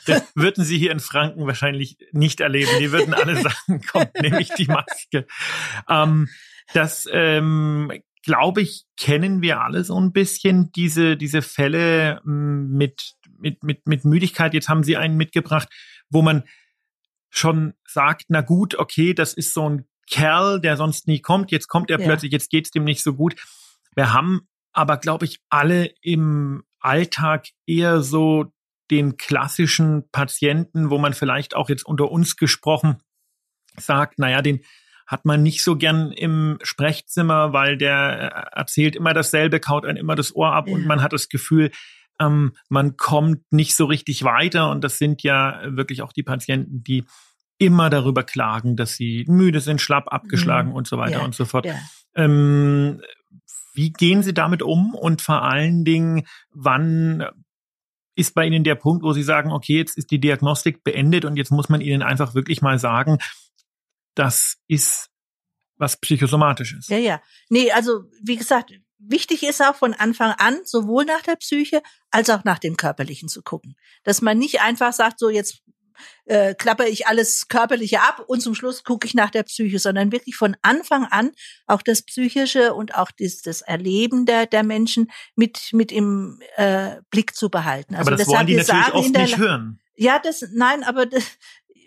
Das 0.06 0.22
würden 0.36 0.64
Sie 0.64 0.78
hier 0.78 0.92
in 0.92 1.00
Franken 1.00 1.46
wahrscheinlich 1.46 1.96
nicht 2.12 2.40
erleben. 2.40 2.70
Die 2.78 2.92
würden 2.92 3.14
alle 3.14 3.34
sagen, 3.42 3.80
kommt 3.90 4.14
nämlich 4.20 4.50
die 4.50 4.66
Maske. 4.66 5.26
Ähm, 5.88 6.28
das 6.72 7.08
ähm, 7.10 7.90
glaube 8.22 8.60
ich, 8.60 8.84
kennen 8.96 9.42
wir 9.42 9.60
alle 9.60 9.82
so 9.82 9.98
ein 9.98 10.12
bisschen, 10.12 10.70
diese, 10.72 11.16
diese 11.16 11.42
Fälle 11.42 12.20
mit 12.24 13.14
mit, 13.40 13.62
mit, 13.62 13.86
mit 13.86 14.04
Müdigkeit. 14.04 14.54
Jetzt 14.54 14.68
haben 14.68 14.84
Sie 14.84 14.96
einen 14.96 15.16
mitgebracht, 15.16 15.68
wo 16.08 16.22
man 16.22 16.44
schon 17.30 17.74
sagt, 17.86 18.26
na 18.28 18.40
gut, 18.40 18.74
okay, 18.74 19.14
das 19.14 19.34
ist 19.34 19.54
so 19.54 19.68
ein 19.68 19.84
Kerl, 20.10 20.60
der 20.60 20.76
sonst 20.76 21.06
nie 21.06 21.20
kommt. 21.20 21.52
Jetzt 21.52 21.68
kommt 21.68 21.90
er 21.90 22.00
ja. 22.00 22.06
plötzlich, 22.06 22.32
jetzt 22.32 22.50
geht's 22.50 22.70
dem 22.70 22.84
nicht 22.84 23.02
so 23.02 23.14
gut. 23.14 23.36
Wir 23.94 24.12
haben 24.12 24.48
aber, 24.72 24.96
glaube 24.96 25.24
ich, 25.24 25.40
alle 25.48 25.92
im 26.02 26.64
Alltag 26.80 27.48
eher 27.66 28.02
so 28.02 28.52
den 28.90 29.16
klassischen 29.16 30.10
Patienten, 30.10 30.90
wo 30.90 30.98
man 30.98 31.14
vielleicht 31.14 31.54
auch 31.54 31.68
jetzt 31.68 31.86
unter 31.86 32.10
uns 32.10 32.36
gesprochen 32.36 32.96
sagt, 33.76 34.18
naja, 34.18 34.42
den 34.42 34.60
hat 35.06 35.24
man 35.24 35.42
nicht 35.42 35.62
so 35.62 35.76
gern 35.76 36.12
im 36.12 36.58
Sprechzimmer, 36.62 37.52
weil 37.52 37.76
der 37.76 37.96
erzählt 38.52 38.94
immer 38.94 39.12
dasselbe, 39.12 39.58
kaut 39.58 39.84
einen 39.84 39.96
immer 39.96 40.14
das 40.14 40.34
Ohr 40.34 40.52
ab 40.52 40.68
ja. 40.68 40.74
und 40.74 40.86
man 40.86 41.02
hat 41.02 41.12
das 41.12 41.28
Gefühl, 41.28 41.70
ähm, 42.20 42.52
man 42.68 42.96
kommt 42.96 43.52
nicht 43.52 43.74
so 43.74 43.86
richtig 43.86 44.22
weiter 44.22 44.70
und 44.70 44.84
das 44.84 44.98
sind 44.98 45.22
ja 45.22 45.60
wirklich 45.64 46.02
auch 46.02 46.12
die 46.12 46.22
Patienten, 46.22 46.84
die 46.84 47.04
immer 47.58 47.90
darüber 47.90 48.22
klagen, 48.22 48.76
dass 48.76 48.94
sie 48.94 49.24
müde 49.26 49.60
sind, 49.60 49.80
schlapp, 49.80 50.12
abgeschlagen 50.12 50.70
mhm. 50.70 50.76
und 50.76 50.86
so 50.86 50.98
weiter 50.98 51.18
ja, 51.18 51.24
und 51.24 51.34
so 51.34 51.44
fort. 51.44 51.66
Ja. 51.66 51.74
Ähm, 52.14 53.00
wie 53.74 53.92
gehen 53.92 54.22
Sie 54.22 54.34
damit 54.34 54.62
um 54.62 54.94
und 54.94 55.22
vor 55.22 55.42
allen 55.42 55.84
Dingen, 55.84 56.26
wann 56.50 57.24
ist 58.16 58.34
bei 58.34 58.44
Ihnen 58.44 58.64
der 58.64 58.74
Punkt, 58.74 59.04
wo 59.04 59.12
Sie 59.12 59.22
sagen, 59.22 59.52
okay, 59.52 59.78
jetzt 59.78 59.96
ist 59.96 60.10
die 60.10 60.20
Diagnostik 60.20 60.82
beendet 60.84 61.24
und 61.24 61.36
jetzt 61.36 61.50
muss 61.50 61.68
man 61.68 61.80
Ihnen 61.80 62.02
einfach 62.02 62.34
wirklich 62.34 62.62
mal 62.62 62.78
sagen, 62.78 63.18
das 64.14 64.56
ist 64.66 65.08
was 65.76 65.96
psychosomatisches. 65.98 66.88
Ja, 66.88 66.98
ja. 66.98 67.22
Nee, 67.48 67.70
also 67.70 68.04
wie 68.22 68.36
gesagt, 68.36 68.72
wichtig 69.00 69.42
ist 69.42 69.62
auch 69.62 69.74
von 69.74 69.94
Anfang 69.94 70.32
an, 70.38 70.60
sowohl 70.64 71.04
nach 71.04 71.22
der 71.22 71.36
Psyche 71.36 71.82
als 72.10 72.30
auch 72.30 72.44
nach 72.44 72.58
dem 72.58 72.76
Körperlichen 72.76 73.28
zu 73.28 73.42
gucken. 73.42 73.76
Dass 74.04 74.22
man 74.22 74.38
nicht 74.38 74.60
einfach 74.60 74.92
sagt, 74.92 75.18
so 75.18 75.28
jetzt 75.28 75.62
äh, 76.26 76.54
klappe 76.54 76.88
ich 76.88 77.06
alles 77.06 77.48
Körperliche 77.48 78.00
ab 78.00 78.24
und 78.26 78.40
zum 78.40 78.54
Schluss 78.54 78.84
gucke 78.84 79.06
ich 79.06 79.14
nach 79.14 79.30
der 79.30 79.42
Psyche, 79.42 79.78
sondern 79.78 80.12
wirklich 80.12 80.36
von 80.36 80.56
Anfang 80.62 81.04
an 81.04 81.32
auch 81.66 81.82
das 81.82 82.02
Psychische 82.02 82.74
und 82.74 82.94
auch 82.94 83.10
das, 83.18 83.42
das 83.42 83.62
Erleben 83.62 84.26
der, 84.26 84.46
der 84.46 84.62
Menschen 84.62 85.10
mit, 85.34 85.70
mit 85.72 85.92
im 85.92 86.40
äh, 86.56 86.96
Blick 87.10 87.34
zu 87.34 87.50
behalten. 87.50 87.94
Also 87.94 88.08
aber 88.08 88.16
das 88.16 88.28
wollen 88.28 88.46
die 88.46 88.56
natürlich 88.56 88.94
oft 88.94 89.10
nicht 89.10 89.38
hören. 89.38 89.80
Ja, 89.96 90.18
das, 90.18 90.44
nein, 90.52 90.82
aber 90.82 91.04
das, 91.04 91.24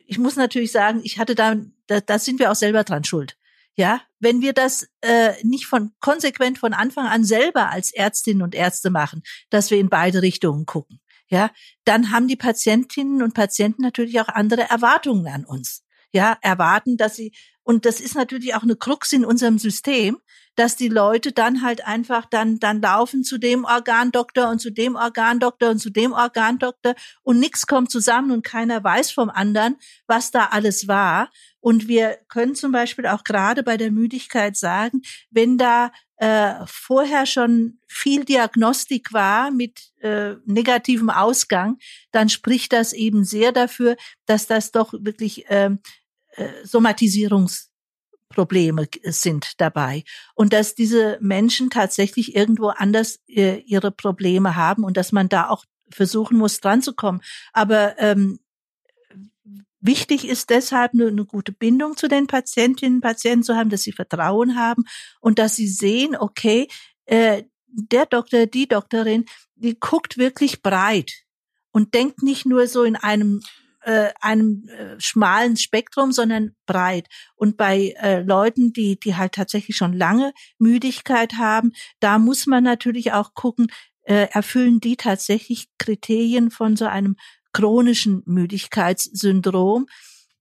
ich 0.06 0.18
muss 0.20 0.36
natürlich 0.36 0.72
sagen, 0.72 1.02
ich 1.04 1.18
hatte 1.18 1.36
da, 1.36 1.56
da, 1.88 2.00
da 2.00 2.20
sind 2.20 2.40
wir 2.40 2.52
auch 2.52 2.56
selber 2.56 2.84
dran 2.84 3.04
schuld. 3.04 3.38
Ja, 3.76 4.02
wenn 4.20 4.42
wir 4.42 4.54
das 4.54 4.88
äh, 5.02 5.34
nicht 5.44 5.66
von 5.66 5.92
konsequent 6.00 6.60
von 6.60 6.74
Anfang 6.74 7.08
an 7.08 7.24
selber 7.24 7.72
als 7.72 7.92
Ärztinnen 7.92 8.44
und 8.44 8.54
Ärzte 8.54 8.92
machen, 8.92 9.24
dass 9.50 9.72
wir 9.72 9.80
in 9.80 9.90
beide 9.90 10.22
Richtungen 10.22 10.66
gucken, 10.66 11.00
ja, 11.28 11.50
dann 11.84 12.12
haben 12.12 12.28
die 12.28 12.36
Patientinnen 12.36 13.24
und 13.24 13.34
Patienten 13.34 13.82
natürlich 13.82 14.20
auch 14.20 14.28
andere 14.28 14.70
Erwartungen 14.70 15.28
an 15.28 15.46
uns. 15.46 15.84
Ja, 16.12 16.38
erwarten, 16.42 16.98
dass 16.98 17.16
sie 17.16 17.34
und 17.64 17.86
das 17.86 18.00
ist 18.00 18.16
natürlich 18.16 18.56
auch 18.56 18.64
eine 18.64 18.76
Krux 18.76 19.14
in 19.14 19.26
unserem 19.26 19.58
System, 19.58 20.20
dass 20.56 20.76
die 20.76 20.90
Leute 20.90 21.32
dann 21.32 21.62
halt 21.62 21.86
einfach 21.86 22.26
dann 22.26 22.60
dann 22.60 22.82
laufen 22.82 23.24
zu 23.24 23.38
dem 23.38 23.66
Organdoktor 23.66 24.50
und 24.50 24.60
zu 24.60 24.72
dem 24.72 24.96
Organdoktor 24.96 25.70
und 25.70 25.80
zu 25.80 25.90
dem 25.90 26.12
Organdoktor 26.12 26.96
und 27.24 27.40
nichts 27.40 27.68
kommt 27.68 27.92
zusammen 27.92 28.32
und 28.32 28.44
keiner 28.44 28.84
weiß 28.84 29.12
vom 29.12 29.30
anderen, 29.30 29.78
was 30.08 30.32
da 30.32 30.48
alles 30.48 30.88
war. 30.88 31.30
Und 31.60 31.88
wir 31.88 32.18
können 32.28 32.56
zum 32.56 32.72
Beispiel 32.72 33.08
auch 33.08 33.24
gerade 33.24 33.64
bei 33.64 33.78
der 33.78 33.90
Müdigkeit 33.90 34.58
sagen, 34.58 35.02
wenn 35.32 35.58
da 35.58 35.92
äh, 36.18 36.56
vorher 36.66 37.26
schon 37.26 37.80
viel 37.88 38.26
Diagnostik 38.26 39.14
war 39.14 39.50
mit 39.50 39.92
äh, 40.02 40.36
negativem 40.46 41.10
Ausgang, 41.10 41.78
dann 42.12 42.30
spricht 42.30 42.74
das 42.74 42.94
eben 42.94 43.24
sehr 43.24 43.52
dafür, 43.52 43.96
dass 44.26 44.48
das 44.48 44.72
doch 44.72 44.94
wirklich 44.94 45.46
ähm, 45.50 45.80
äh, 46.36 46.50
Somatisierungsprobleme 48.34 48.88
sind 49.06 49.62
dabei 49.62 50.04
und 50.36 50.54
dass 50.54 50.76
diese 50.76 51.18
Menschen 51.22 51.70
tatsächlich 51.70 52.36
irgendwo 52.36 52.68
anders 52.68 53.20
äh, 53.28 53.60
ihre 53.66 53.92
Probleme 53.92 54.56
haben 54.56 54.84
und 54.84 54.98
dass 54.98 55.12
man 55.12 55.30
da 55.30 55.50
auch 55.50 55.66
versuchen 55.90 56.38
muss, 56.38 56.60
dran 56.60 56.82
zu 56.82 56.94
kommen. 56.94 57.22
Aber 57.54 58.00
ähm, 58.00 58.40
Wichtig 59.86 60.26
ist 60.26 60.50
deshalb 60.50 60.94
eine, 60.94 61.08
eine 61.08 61.26
gute 61.26 61.52
Bindung 61.52 61.98
zu 61.98 62.08
den 62.08 62.26
Patientinnen 62.26 62.96
und 62.96 63.02
Patienten 63.02 63.44
zu 63.44 63.58
haben, 63.58 63.70
dass 63.70 63.82
sie 63.82 63.92
Vertrauen 63.92 64.56
haben 64.56 64.86
und 65.20 65.40
dass 65.40 65.58
sie 65.58 65.68
sehen, 65.68 66.16
okay, 66.16 66.70
äh, 67.04 67.44
der 67.68 68.06
Doktor, 68.06 68.46
die 68.46 68.66
Doktorin, 68.66 69.26
die 69.56 69.78
guckt 69.78 70.18
wirklich 70.18 70.62
breit 70.62 71.26
und 71.74 71.94
denkt 71.96 72.24
nicht 72.24 72.46
nur 72.46 72.68
so 72.68 72.84
in 72.84 72.96
einem 72.96 73.42
äh, 73.84 74.12
einem 74.22 74.68
äh, 74.68 75.00
schmalen 75.00 75.58
Spektrum, 75.58 76.12
sondern 76.12 76.56
breit. 76.66 77.08
Und 77.36 77.58
bei 77.58 77.94
äh, 78.02 78.22
Leuten, 78.22 78.74
die 78.74 79.00
die 79.00 79.16
halt 79.16 79.34
tatsächlich 79.34 79.76
schon 79.76 79.94
lange 79.94 80.34
Müdigkeit 80.58 81.34
haben, 81.34 81.72
da 82.00 82.20
muss 82.20 82.48
man 82.48 82.64
natürlich 82.64 83.12
auch 83.14 83.34
gucken, 83.34 83.68
äh, 84.04 84.28
erfüllen 84.32 84.80
die 84.80 84.98
tatsächlich 84.98 85.68
Kriterien 85.78 86.52
von 86.52 86.76
so 86.76 86.86
einem 86.86 87.16
chronischen 87.54 88.24
Müdigkeitssyndrom. 88.26 89.88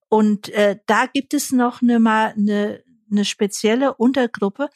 Und 0.09 0.49
äh, 0.51 0.79
da 0.87 1.07
gibt 1.07 1.35
es 1.35 1.53
noch 1.53 1.83
eine, 1.83 1.99
mal 1.99 2.35
eine, 2.37 2.83
eine 3.11 3.25
spezielle 3.25 3.95
Untergruppe, 3.95 4.69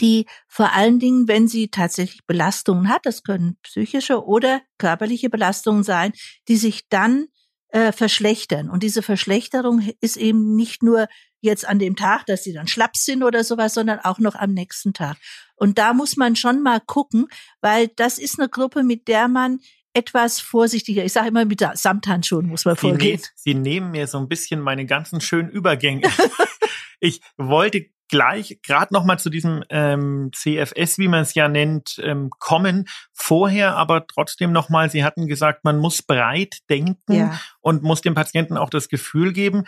die 0.00 0.26
vor 0.48 0.72
allen 0.72 0.98
Dingen, 0.98 1.28
wenn 1.28 1.48
sie 1.48 1.68
tatsächlich 1.68 2.26
Belastungen 2.26 2.88
hat, 2.88 3.06
das 3.06 3.22
können 3.22 3.56
psychische 3.62 4.24
oder 4.24 4.62
körperliche 4.78 5.30
Belastungen 5.30 5.84
sein, 5.84 6.12
die 6.48 6.56
sich 6.56 6.88
dann 6.88 7.28
äh, 7.76 7.92
verschlechtern. 7.92 8.70
Und 8.70 8.82
diese 8.82 9.02
Verschlechterung 9.02 9.86
ist 10.00 10.16
eben 10.16 10.56
nicht 10.56 10.82
nur 10.82 11.08
jetzt 11.42 11.68
an 11.68 11.78
dem 11.78 11.94
Tag, 11.94 12.24
dass 12.24 12.42
sie 12.42 12.54
dann 12.54 12.68
schlapp 12.68 12.96
sind 12.96 13.22
oder 13.22 13.44
sowas, 13.44 13.74
sondern 13.74 13.98
auch 13.98 14.18
noch 14.18 14.34
am 14.34 14.54
nächsten 14.54 14.94
Tag. 14.94 15.18
Und 15.56 15.76
da 15.76 15.92
muss 15.92 16.16
man 16.16 16.36
schon 16.36 16.62
mal 16.62 16.80
gucken, 16.80 17.26
weil 17.60 17.88
das 17.88 18.16
ist 18.16 18.40
eine 18.40 18.48
Gruppe, 18.48 18.82
mit 18.82 19.08
der 19.08 19.28
man 19.28 19.58
etwas 19.92 20.40
vorsichtiger. 20.40 21.04
Ich 21.04 21.12
sage 21.12 21.28
immer, 21.28 21.44
mit 21.44 21.62
Samthandschuhen 21.74 22.46
muss 22.46 22.64
man 22.64 22.76
Sie, 22.76 22.80
vorgehen. 22.80 23.20
ne 23.20 23.26
Sie 23.34 23.54
nehmen 23.54 23.90
mir 23.90 24.06
so 24.06 24.16
ein 24.16 24.28
bisschen 24.28 24.60
meine 24.62 24.86
ganzen 24.86 25.20
schönen 25.20 25.50
Übergänge. 25.50 26.08
ich 27.00 27.20
wollte 27.36 27.84
gleich 28.08 28.58
gerade 28.62 28.94
noch 28.94 29.04
mal 29.04 29.18
zu 29.18 29.30
diesem 29.30 29.64
ähm, 29.68 30.30
CFS, 30.34 30.98
wie 30.98 31.08
man 31.08 31.22
es 31.22 31.34
ja 31.34 31.48
nennt, 31.48 32.00
ähm, 32.02 32.30
kommen. 32.38 32.86
Vorher 33.12 33.76
aber 33.76 34.06
trotzdem 34.06 34.52
noch 34.52 34.68
mal, 34.68 34.90
Sie 34.90 35.04
hatten 35.04 35.26
gesagt, 35.26 35.64
man 35.64 35.78
muss 35.78 36.02
breit 36.02 36.58
denken 36.68 37.12
Ja. 37.12 37.40
und 37.60 37.82
muss 37.82 38.00
dem 38.00 38.14
Patienten 38.14 38.56
auch 38.56 38.70
das 38.70 38.88
Gefühl 38.88 39.32
geben. 39.32 39.64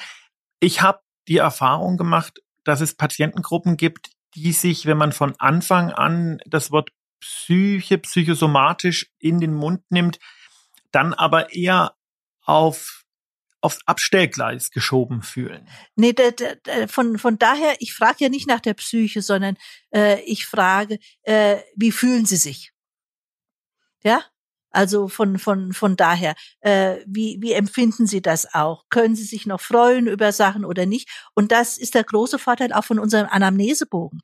Ich 0.60 0.82
habe 0.82 1.00
die 1.26 1.38
Erfahrung 1.38 1.96
gemacht, 1.96 2.40
dass 2.64 2.80
es 2.80 2.94
Patientengruppen 2.94 3.76
gibt, 3.76 4.10
die 4.34 4.52
sich, 4.52 4.86
wenn 4.86 4.98
man 4.98 5.12
von 5.12 5.34
Anfang 5.38 5.90
an 5.90 6.38
das 6.46 6.70
Wort 6.70 6.90
Psyche, 7.20 7.98
psychosomatisch 7.98 9.10
in 9.18 9.40
den 9.40 9.52
Mund 9.52 9.82
nimmt, 9.90 10.18
dann 10.92 11.14
aber 11.14 11.52
eher 11.52 11.94
auf 12.44 12.97
aufs 13.60 13.80
Abstellgleis 13.86 14.70
geschoben 14.70 15.22
fühlen. 15.22 15.68
Nee, 15.96 16.12
da, 16.12 16.30
da, 16.30 16.86
von, 16.86 17.18
von 17.18 17.38
daher, 17.38 17.74
ich 17.80 17.92
frage 17.92 18.16
ja 18.20 18.28
nicht 18.28 18.46
nach 18.46 18.60
der 18.60 18.74
Psyche, 18.74 19.22
sondern 19.22 19.56
äh, 19.92 20.20
ich 20.22 20.46
frage, 20.46 20.98
äh, 21.22 21.58
wie 21.74 21.92
fühlen 21.92 22.24
Sie 22.24 22.36
sich? 22.36 22.72
Ja? 24.02 24.24
Also 24.70 25.08
von, 25.08 25.38
von, 25.38 25.72
von 25.72 25.96
daher, 25.96 26.34
äh, 26.60 26.98
wie, 27.06 27.38
wie 27.40 27.52
empfinden 27.52 28.06
Sie 28.06 28.20
das 28.20 28.54
auch? 28.54 28.84
Können 28.90 29.16
Sie 29.16 29.24
sich 29.24 29.46
noch 29.46 29.60
freuen 29.60 30.06
über 30.06 30.30
Sachen 30.30 30.64
oder 30.64 30.84
nicht? 30.84 31.08
Und 31.34 31.52
das 31.52 31.78
ist 31.78 31.94
der 31.94 32.04
große 32.04 32.38
Vorteil 32.38 32.72
auch 32.72 32.84
von 32.84 32.98
unserem 32.98 33.28
Anamnesebogen. 33.30 34.20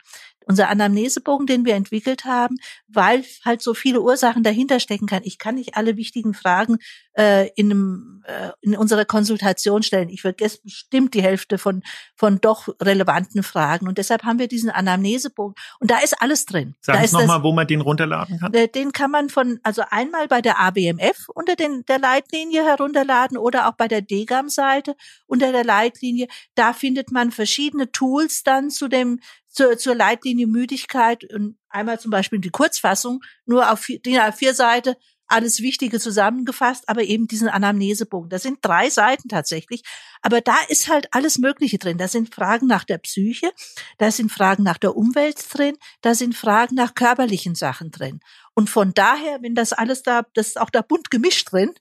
Unser 0.46 0.68
Anamnesebogen, 0.68 1.46
den 1.46 1.64
wir 1.64 1.74
entwickelt 1.74 2.24
haben, 2.24 2.56
weil 2.88 3.24
halt 3.44 3.62
so 3.62 3.74
viele 3.74 4.00
Ursachen 4.00 4.42
dahinter 4.42 4.80
stecken 4.80 5.06
kann. 5.06 5.22
Ich 5.24 5.38
kann 5.38 5.56
nicht 5.56 5.76
alle 5.76 5.96
wichtigen 5.96 6.34
Fragen 6.34 6.78
äh, 7.14 7.48
in, 7.56 7.70
einem, 7.70 8.22
äh, 8.26 8.50
in 8.60 8.76
unserer 8.76 9.04
Konsultation 9.04 9.82
stellen. 9.82 10.08
Ich 10.08 10.22
vergesse 10.22 10.58
bestimmt 10.62 11.14
die 11.14 11.22
Hälfte 11.22 11.58
von, 11.58 11.82
von 12.14 12.40
doch 12.40 12.68
relevanten 12.80 13.42
Fragen. 13.42 13.88
Und 13.88 13.98
deshalb 13.98 14.24
haben 14.24 14.38
wir 14.38 14.48
diesen 14.48 14.70
Anamnesebogen. 14.70 15.54
Und 15.80 15.90
da 15.90 15.98
ist 15.98 16.20
alles 16.20 16.44
drin. 16.44 16.74
Sie 16.80 16.92
ist 16.92 17.12
nochmal, 17.12 17.42
wo 17.42 17.52
man 17.52 17.66
den 17.66 17.80
runterladen 17.80 18.38
kann. 18.38 18.52
äh, 18.52 18.68
Den 18.68 18.92
kann 18.92 19.10
man 19.10 19.28
von, 19.30 19.60
also 19.62 19.82
einmal 19.90 20.28
bei 20.28 20.42
der 20.42 20.58
ABMF 20.60 21.28
unter 21.34 21.56
den, 21.56 21.84
der 21.86 21.98
Leitlinie 21.98 22.64
herunterladen 22.64 23.36
oder 23.38 23.68
auch 23.68 23.74
bei 23.74 23.88
der 23.88 24.02
DGAM-Seite 24.02 24.96
unter 25.26 25.52
der 25.52 25.64
Leitlinie. 25.64 26.28
Da 26.54 26.72
findet 26.72 27.12
man 27.12 27.30
verschiedene 27.30 27.90
Tools 27.92 28.42
dann 28.42 28.70
zu 28.70 28.88
dem, 28.88 29.20
zur, 29.54 29.78
zur 29.78 29.94
Leitlinie 29.94 30.46
Müdigkeit 30.46 31.24
und 31.32 31.56
einmal 31.68 32.00
zum 32.00 32.10
Beispiel 32.10 32.40
die 32.40 32.50
Kurzfassung, 32.50 33.22
nur 33.46 33.70
auf 33.70 33.80
vier, 33.80 34.00
DIN 34.00 34.16
A4 34.16 34.52
Seite, 34.52 34.96
alles 35.26 35.60
Wichtige 35.60 35.98
zusammengefasst, 36.00 36.88
aber 36.88 37.02
eben 37.02 37.26
diesen 37.26 37.48
Anamnesebogen. 37.48 38.28
Das 38.28 38.42
sind 38.42 38.58
drei 38.60 38.90
Seiten 38.90 39.28
tatsächlich. 39.28 39.82
Aber 40.20 40.40
da 40.40 40.56
ist 40.68 40.88
halt 40.88 41.08
alles 41.12 41.38
Mögliche 41.38 41.78
drin. 41.78 41.96
Da 41.96 42.08
sind 42.08 42.34
Fragen 42.34 42.66
nach 42.66 42.84
der 42.84 42.98
Psyche, 42.98 43.50
da 43.98 44.10
sind 44.10 44.30
Fragen 44.30 44.64
nach 44.64 44.76
der 44.76 44.96
Umwelt 44.96 45.38
drin, 45.50 45.76
da 46.02 46.14
sind 46.14 46.34
Fragen 46.34 46.74
nach 46.74 46.94
körperlichen 46.94 47.54
Sachen 47.54 47.90
drin. 47.90 48.20
Und 48.54 48.68
von 48.68 48.92
daher, 48.92 49.40
wenn 49.40 49.54
das 49.54 49.72
alles 49.72 50.02
da, 50.02 50.26
das 50.34 50.48
ist 50.48 50.60
auch 50.60 50.70
da 50.70 50.82
bunt 50.82 51.10
gemischt 51.10 51.52
drin, 51.52 51.72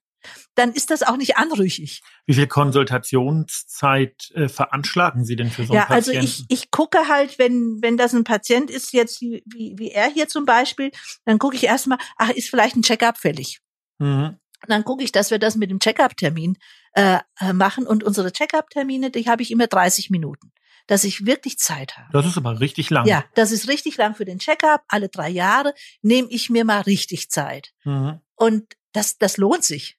dann 0.56 0.72
ist 0.72 0.92
das 0.92 1.04
auch 1.04 1.18
nicht 1.18 1.38
anrüchig. 1.38 2.02
Wie 2.26 2.34
viel 2.34 2.48
Konsultationszeit 2.48 4.32
äh, 4.34 4.48
veranschlagen 4.48 5.26
Sie 5.26 5.36
denn 5.36 5.50
für 5.50 5.66
so 5.66 5.74
einen 5.74 5.82
ja, 5.82 5.90
also 5.90 6.12
Patienten? 6.12 6.46
ich, 6.50 6.62
ich 6.64 6.72
gucke 6.72 7.08
halt, 7.08 7.40
wenn, 7.40 7.80
wenn 7.82 7.98
das 7.98 8.14
ein 8.14 8.24
Patient 8.24 8.70
ist, 8.70 8.94
jetzt 8.94 9.22
wie, 9.22 9.44
wie, 9.46 9.76
wie 9.78 9.92
er 9.92 10.10
hier 10.10 10.28
zum 10.28 10.46
Beispiel, 10.46 10.92
dann 11.26 11.40
gucke 11.40 11.56
ich 11.56 11.64
erstmal, 11.64 11.98
ach, 12.18 12.30
ist 12.30 12.50
vielleicht 12.50 12.76
ein 12.76 12.84
Check-up 12.84 13.18
fällig. 13.18 13.60
mhm. 14.00 14.38
dann 14.68 14.84
gucke 14.84 15.04
ich, 15.04 15.12
dass 15.12 15.32
wir 15.32 15.40
das 15.40 15.56
mit 15.56 15.70
dem 15.70 15.80
Check-up-Termin 15.80 16.58
äh, 16.94 17.20
machen. 17.54 17.86
Und 17.86 18.04
unsere 18.04 18.32
Check-up-Termine, 18.32 19.12
die 19.12 19.28
habe 19.28 19.42
ich 19.42 19.52
immer 19.52 19.68
30 19.68 20.10
Minuten, 20.10 20.52
dass 20.88 21.04
ich 21.04 21.26
wirklich 21.26 21.58
Zeit 21.58 21.98
habe. 21.98 22.10
Das 22.14 22.26
ist 22.26 22.38
aber 22.38 22.60
richtig 22.60 22.90
lang. 22.90 23.06
Ja, 23.08 23.26
das 23.36 23.52
ist 23.52 23.68
richtig 23.68 23.98
lang 23.98 24.16
für 24.16 24.26
den 24.26 24.40
Check-up. 24.40 24.84
Alle 24.88 25.10
drei 25.10 25.30
Jahre 25.30 25.74
nehme 26.02 26.28
ich 26.30 26.50
mir 26.50 26.66
mal 26.66 26.82
richtig 26.82 27.30
Zeit. 27.30 27.74
Mhm. 27.84 28.20
Und 28.36 28.74
das, 28.94 29.18
das 29.18 29.38
lohnt 29.38 29.64
sich. 29.64 29.98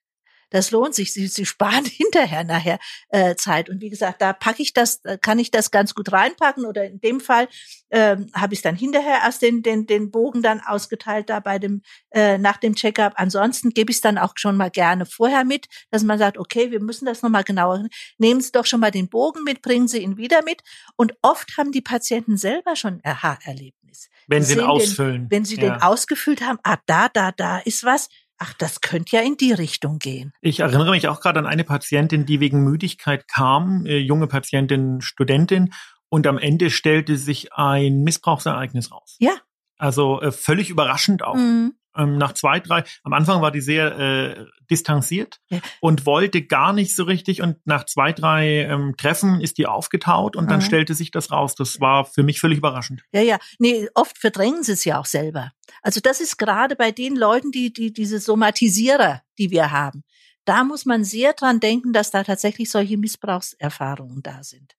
Das 0.55 0.71
lohnt 0.71 0.95
sich. 0.95 1.13
Sie, 1.13 1.27
sie 1.27 1.47
sparen 1.47 1.85
hinterher 1.85 2.45
nachher 2.45 2.79
äh, 3.09 3.35
Zeit. 3.35 3.69
Und 3.69 3.81
wie 3.81 3.91
gesagt, 3.91 4.23
da 4.23 4.33
packe 4.33 4.63
ich 4.63 4.73
das, 4.73 5.05
äh, 5.05 5.19
kann 5.21 5.41
ich 5.41 5.51
das 5.51 5.73
ganz 5.73 5.97
gut 5.97 6.13
reinpacken. 6.13 6.65
Oder 6.65 6.87
in 6.87 7.01
dem 7.01 7.19
Fall 7.19 7.49
ähm, 7.91 8.31
habe 8.33 8.55
ich 8.55 8.63
dann 8.63 8.77
hinterher 8.77 9.19
erst 9.25 9.43
den, 9.43 9.65
den, 9.65 9.87
den 9.87 10.13
Bogen 10.13 10.43
dann 10.43 10.61
ausgeteilt 10.61 11.29
da 11.29 11.41
bei 11.41 11.59
dem 11.59 11.83
äh, 12.13 12.39
nach 12.39 12.59
dem 12.59 12.77
Checkup. 12.77 13.15
Ansonsten 13.17 13.71
gebe 13.71 13.91
ich 13.91 13.97
es 13.97 14.01
dann 14.01 14.17
auch 14.17 14.35
schon 14.37 14.57
mal 14.57 14.71
gerne 14.71 15.07
vorher 15.07 15.45
mit, 15.45 15.67
dass 15.91 16.05
man 16.05 16.21
sagt, 16.21 16.39
okay, 16.39 16.71
wir 16.71 16.81
müssen 16.81 17.07
das 17.07 17.23
nochmal 17.23 17.43
genauer. 17.43 17.89
Nehmen 18.19 18.41
Sie 18.41 18.53
doch 18.53 18.65
schon 18.65 18.79
mal 18.79 18.93
den 18.93 19.09
Bogen 19.09 19.43
mit, 19.43 19.61
bringen 19.61 19.89
Sie 19.89 19.99
ihn 19.99 20.17
wieder 20.17 20.45
mit. 20.45 20.63
Und 20.95 21.15
oft 21.21 21.59
haben 21.59 21.73
die 21.73 21.83
Patienten 21.83 22.37
selber 22.37 22.77
schon 22.77 23.01
ein 23.03 23.13
Aha-Erlebnis. 23.13 24.09
Wenn 24.29 24.45
Sie 24.45 24.53
ihn 24.53 24.59
sehen 24.59 24.59
den- 24.59 24.71
ausfüllen. 24.71 25.27
Wenn 25.31 25.45
Sie 25.45 25.57
ja. 25.57 25.63
den 25.63 25.83
ausgefüllt 25.83 26.43
haben, 26.43 26.61
ah, 26.63 26.79
da, 26.87 27.09
da, 27.09 27.33
da 27.33 27.59
ist 27.59 27.83
was. 27.83 28.09
Ach, 28.39 28.53
das 28.55 28.81
könnte 28.81 29.17
ja 29.17 29.23
in 29.23 29.37
die 29.37 29.53
Richtung 29.53 29.99
gehen. 29.99 30.33
Ich 30.41 30.61
erinnere 30.61 30.91
mich 30.91 31.09
auch 31.09 31.21
gerade 31.21 31.39
an 31.39 31.47
eine 31.47 31.65
Patientin, 31.65 32.27
die 32.27 32.41
wegen 32.41 32.65
Müdigkeit 32.65 33.29
kam, 33.29 33.87
äh, 33.87 33.99
junge 33.99 34.27
Patientin, 34.27 35.01
Studentin, 35.01 35.73
und 36.09 36.27
am 36.27 36.39
Ende 36.39 36.71
stellte 36.71 37.17
sich 37.17 37.53
ein 37.53 38.03
Missbrauchsereignis 38.03 38.93
raus. 38.93 39.17
Ja. 39.19 39.35
Also 39.79 40.21
äh, 40.21 40.33
völlig 40.33 40.71
überraschend 40.71 41.23
auch. 41.23 41.35
Mhm. 41.35 41.75
Ähm, 41.97 42.19
nach 42.19 42.33
zwei, 42.35 42.61
drei, 42.61 42.85
am 43.03 43.13
Anfang 43.13 43.41
war 43.43 43.51
die 43.51 43.61
sehr 43.61 43.99
äh, 43.99 44.47
distanziert 44.71 45.41
Ja. 45.49 45.61
und 45.81 46.07
wollte 46.07 46.43
gar 46.43 46.73
nicht 46.73 46.97
so 46.97 47.05
richtig 47.05 47.43
und 47.43 47.57
nach 47.67 47.85
zwei, 47.87 48.13
drei 48.13 48.63
ähm, 48.65 48.95
Treffen 48.97 49.41
ist 49.41 49.59
die 49.59 49.67
aufgetaut 49.67 50.37
und 50.37 50.51
dann 50.51 50.61
Mhm. 50.61 50.65
stellte 50.65 50.95
sich 50.95 51.11
das 51.11 51.31
raus. 51.31 51.55
Das 51.55 51.81
war 51.81 52.05
für 52.05 52.23
mich 52.23 52.41
völlig 52.41 52.59
überraschend. 52.59 53.03
Ja, 53.13 53.21
ja. 53.21 53.39
Nee, 53.59 53.89
oft 53.95 54.19
verdrängen 54.19 54.63
sie 54.63 54.73
es 54.73 54.85
ja 54.85 54.99
auch 54.99 55.07
selber. 55.07 55.53
Also 55.83 56.01
das 56.01 56.21
ist 56.21 56.39
gerade 56.39 56.77
bei 56.77 56.91
den 56.93 57.17
Leuten, 57.17 57.51
die, 57.53 57.73
die, 57.73 57.93
diese 57.93 58.19
Somatisierer, 58.21 59.23
die 59.39 59.51
wir 59.51 59.71
haben. 59.71 60.03
Da 60.47 60.65
muss 60.65 60.85
man 60.85 61.05
sehr 61.05 61.33
dran 61.33 61.61
denken, 61.61 61.93
dass 61.93 62.11
da 62.11 62.23
tatsächlich 62.23 62.71
solche 62.71 62.99
Missbrauchserfahrungen 62.99 64.23
da 64.23 64.43
sind. 64.43 64.75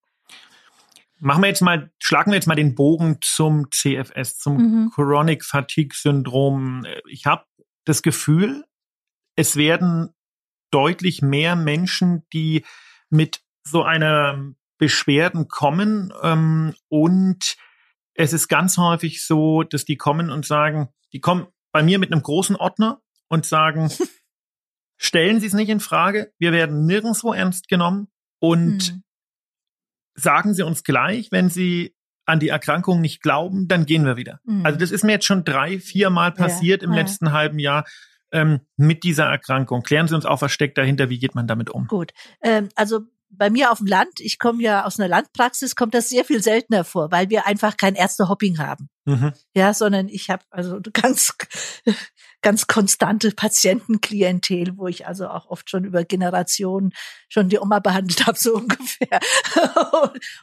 Machen 1.19 1.43
wir 1.43 1.47
jetzt 1.47 1.62
mal, 1.62 1.91
schlagen 1.99 2.32
wir 2.32 2.36
jetzt 2.36 2.47
mal 2.47 2.56
den 2.56 2.75
Bogen 2.75 3.19
zum 3.21 3.71
CFS, 3.71 4.38
zum 4.38 4.58
Mhm. 4.58 4.91
Chronic 4.93 5.45
Fatigue 5.45 5.95
Syndrom. 5.95 6.86
Ich 7.10 7.25
habe 7.25 7.45
das 7.86 8.01
Gefühl, 8.01 8.65
es 9.36 9.56
werden 9.56 10.10
deutlich 10.71 11.21
mehr 11.21 11.56
Menschen, 11.56 12.23
die 12.34 12.65
mit 13.10 13.41
so 13.63 13.84
einer 13.84 14.54
Beschwerden 14.78 15.47
kommen 15.47 16.12
ähm, 16.21 16.73
und 16.89 17.56
es 18.13 18.34
ist 18.34 18.47
ganz 18.49 18.78
häufig 18.78 19.25
so, 19.25 19.63
dass 19.63 19.86
die 19.86 19.97
kommen 19.97 20.30
und 20.30 20.45
sagen, 20.45 20.89
die 21.13 21.19
kommen 21.21 21.47
bei 21.71 21.82
mir 21.84 21.99
mit 21.99 22.12
einem 22.12 22.21
großen 22.23 22.56
Ordner 22.56 23.01
und 23.30 23.45
sagen, 23.45 23.89
stellen 24.97 25.39
Sie 25.39 25.47
es 25.47 25.54
nicht 25.54 25.69
in 25.69 25.80
Frage, 25.80 26.34
wir 26.39 26.51
werden 26.51 26.86
nirgendwo 26.86 27.34
ernst 27.34 27.67
genommen 27.69 28.08
und 28.39 28.93
Mhm. 28.93 29.04
Sagen 30.15 30.54
Sie 30.54 30.63
uns 30.63 30.84
gleich, 30.84 31.32
wenn 31.32 31.49
Sie 31.49 31.93
an 32.25 32.39
die 32.39 32.49
Erkrankung 32.49 33.01
nicht 33.01 33.21
glauben, 33.21 33.67
dann 33.67 33.86
gehen 33.86 34.06
wir 34.06 34.17
wieder. 34.17 34.39
Mhm. 34.45 34.65
Also 34.65 34.80
das 34.80 34.91
ist 34.91 35.04
mir 35.04 35.13
jetzt 35.13 35.25
schon 35.25 35.43
drei, 35.43 35.80
vier 35.80 36.10
Mal 36.10 36.32
passiert 36.32 36.82
im 36.82 36.91
ja. 36.91 37.01
letzten 37.01 37.32
halben 37.32 37.60
Jahr 37.60 37.86
ähm, 38.32 38.62
mit 38.78 39.04
dieser 39.04 39.25
Erkrankung. 39.25 39.84
Klären 39.84 40.08
Sie 40.08 40.15
uns 40.15 40.25
auf, 40.25 40.41
was 40.41 40.51
steckt 40.51 40.78
dahinter, 40.78 41.10
wie 41.10 41.19
geht 41.19 41.36
man 41.36 41.47
damit 41.47 41.69
um? 41.69 41.88
Gut. 41.88 42.13
Ähm, 42.41 42.69
also 42.75 43.01
bei 43.29 43.49
mir 43.49 43.71
auf 43.71 43.79
dem 43.79 43.88
Land, 43.88 44.19
ich 44.19 44.39
komme 44.39 44.61
ja 44.63 44.85
aus 44.85 44.99
einer 44.99 45.09
Landpraxis, 45.09 45.75
kommt 45.75 45.93
das 45.93 46.09
sehr 46.09 46.25
viel 46.25 46.41
seltener 46.41 46.83
vor, 46.83 47.11
weil 47.11 47.29
wir 47.29 47.45
einfach 47.45 47.77
kein 47.77 47.95
Ärztehopping 47.95 48.57
haben. 48.59 48.89
Mhm. 49.05 49.33
Ja, 49.53 49.73
sondern 49.73 50.07
ich 50.07 50.29
habe 50.29 50.43
also 50.49 50.79
ganz, 50.93 51.33
ganz 52.41 52.67
konstante 52.67 53.31
Patientenklientel, 53.31 54.77
wo 54.77 54.88
ich 54.88 55.05
also 55.07 55.27
auch 55.27 55.47
oft 55.47 55.69
schon 55.69 55.83
über 55.83 56.03
Generationen 56.03 56.91
schon 57.27 57.49
die 57.49 57.59
Oma 57.59 57.79
behandelt 57.79 58.25
habe, 58.25 58.38
so 58.38 58.55
ungefähr. 58.55 59.19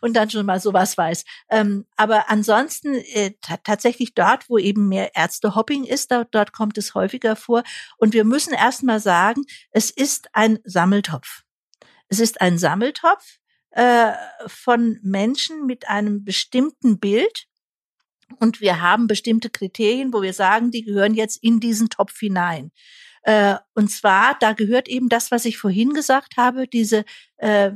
und 0.00 0.14
dann 0.14 0.30
schon 0.30 0.46
mal 0.46 0.60
sowas 0.60 0.96
weiß. 0.96 1.24
Ähm, 1.50 1.86
aber 1.96 2.30
ansonsten 2.30 2.94
äh, 2.94 3.32
ta- 3.40 3.58
tatsächlich 3.58 4.14
dort, 4.14 4.48
wo 4.48 4.58
eben 4.58 4.88
mehr 4.88 5.16
Ärztehopping 5.16 5.84
ist, 5.84 6.10
dort, 6.10 6.28
dort 6.34 6.52
kommt 6.52 6.78
es 6.78 6.94
häufiger 6.94 7.36
vor. 7.36 7.62
Und 7.96 8.12
wir 8.12 8.24
müssen 8.24 8.52
erst 8.52 8.82
mal 8.82 9.00
sagen, 9.00 9.42
es 9.70 9.90
ist 9.90 10.28
ein 10.32 10.58
Sammeltopf. 10.64 11.42
Es 12.12 12.20
ist 12.20 12.42
ein 12.42 12.58
Sammeltopf 12.58 13.38
äh, 13.70 14.12
von 14.46 14.98
Menschen 15.02 15.64
mit 15.64 15.88
einem 15.88 16.26
bestimmten 16.26 16.98
Bild. 16.98 17.46
Und 18.38 18.60
wir 18.60 18.82
haben 18.82 19.06
bestimmte 19.06 19.48
Kriterien, 19.48 20.12
wo 20.12 20.20
wir 20.20 20.34
sagen, 20.34 20.70
die 20.70 20.84
gehören 20.84 21.14
jetzt 21.14 21.42
in 21.42 21.58
diesen 21.58 21.88
Topf 21.88 22.18
hinein. 22.18 22.70
Äh, 23.22 23.54
und 23.72 23.90
zwar, 23.90 24.36
da 24.40 24.52
gehört 24.52 24.88
eben 24.88 25.08
das, 25.08 25.30
was 25.30 25.46
ich 25.46 25.56
vorhin 25.56 25.94
gesagt 25.94 26.36
habe, 26.36 26.68
diese, 26.68 27.06
äh, 27.38 27.70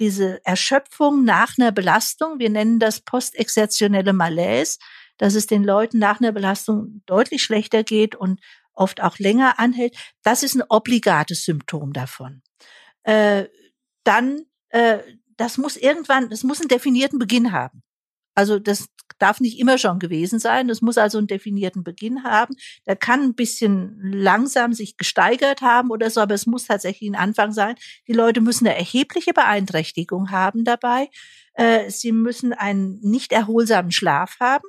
diese 0.00 0.44
Erschöpfung 0.44 1.22
nach 1.22 1.56
einer 1.56 1.70
Belastung. 1.70 2.40
Wir 2.40 2.50
nennen 2.50 2.80
das 2.80 2.98
postexertionelle 3.02 4.12
Malaise, 4.12 4.80
dass 5.18 5.36
es 5.36 5.46
den 5.46 5.62
Leuten 5.62 6.00
nach 6.00 6.20
einer 6.20 6.32
Belastung 6.32 7.02
deutlich 7.06 7.44
schlechter 7.44 7.84
geht 7.84 8.16
und 8.16 8.40
oft 8.72 9.00
auch 9.00 9.20
länger 9.20 9.60
anhält. 9.60 9.96
Das 10.24 10.42
ist 10.42 10.56
ein 10.56 10.64
obligates 10.68 11.44
Symptom 11.44 11.92
davon. 11.92 12.42
Äh, 13.04 13.46
dann, 14.04 14.46
äh, 14.70 14.98
das 15.36 15.58
muss 15.58 15.76
irgendwann, 15.76 16.30
das 16.30 16.42
muss 16.44 16.60
einen 16.60 16.68
definierten 16.68 17.18
Beginn 17.18 17.52
haben. 17.52 17.82
Also 18.34 18.58
das 18.58 18.88
darf 19.18 19.40
nicht 19.40 19.58
immer 19.58 19.78
schon 19.78 19.98
gewesen 19.98 20.38
sein. 20.38 20.68
Das 20.68 20.82
muss 20.82 20.98
also 20.98 21.18
einen 21.18 21.26
definierten 21.26 21.84
Beginn 21.84 22.24
haben. 22.24 22.56
Der 22.86 22.96
kann 22.96 23.22
ein 23.22 23.34
bisschen 23.34 23.98
langsam 24.02 24.72
sich 24.72 24.96
gesteigert 24.96 25.60
haben 25.60 25.90
oder 25.90 26.10
so, 26.10 26.20
aber 26.20 26.34
es 26.34 26.46
muss 26.46 26.66
tatsächlich 26.66 27.10
ein 27.10 27.16
Anfang 27.16 27.52
sein. 27.52 27.76
Die 28.08 28.12
Leute 28.12 28.40
müssen 28.40 28.66
eine 28.66 28.76
erhebliche 28.76 29.32
Beeinträchtigung 29.32 30.30
haben 30.30 30.64
dabei. 30.64 31.08
Äh, 31.54 31.90
sie 31.90 32.12
müssen 32.12 32.52
einen 32.52 33.00
nicht 33.00 33.32
erholsamen 33.32 33.92
Schlaf 33.92 34.38
haben. 34.40 34.68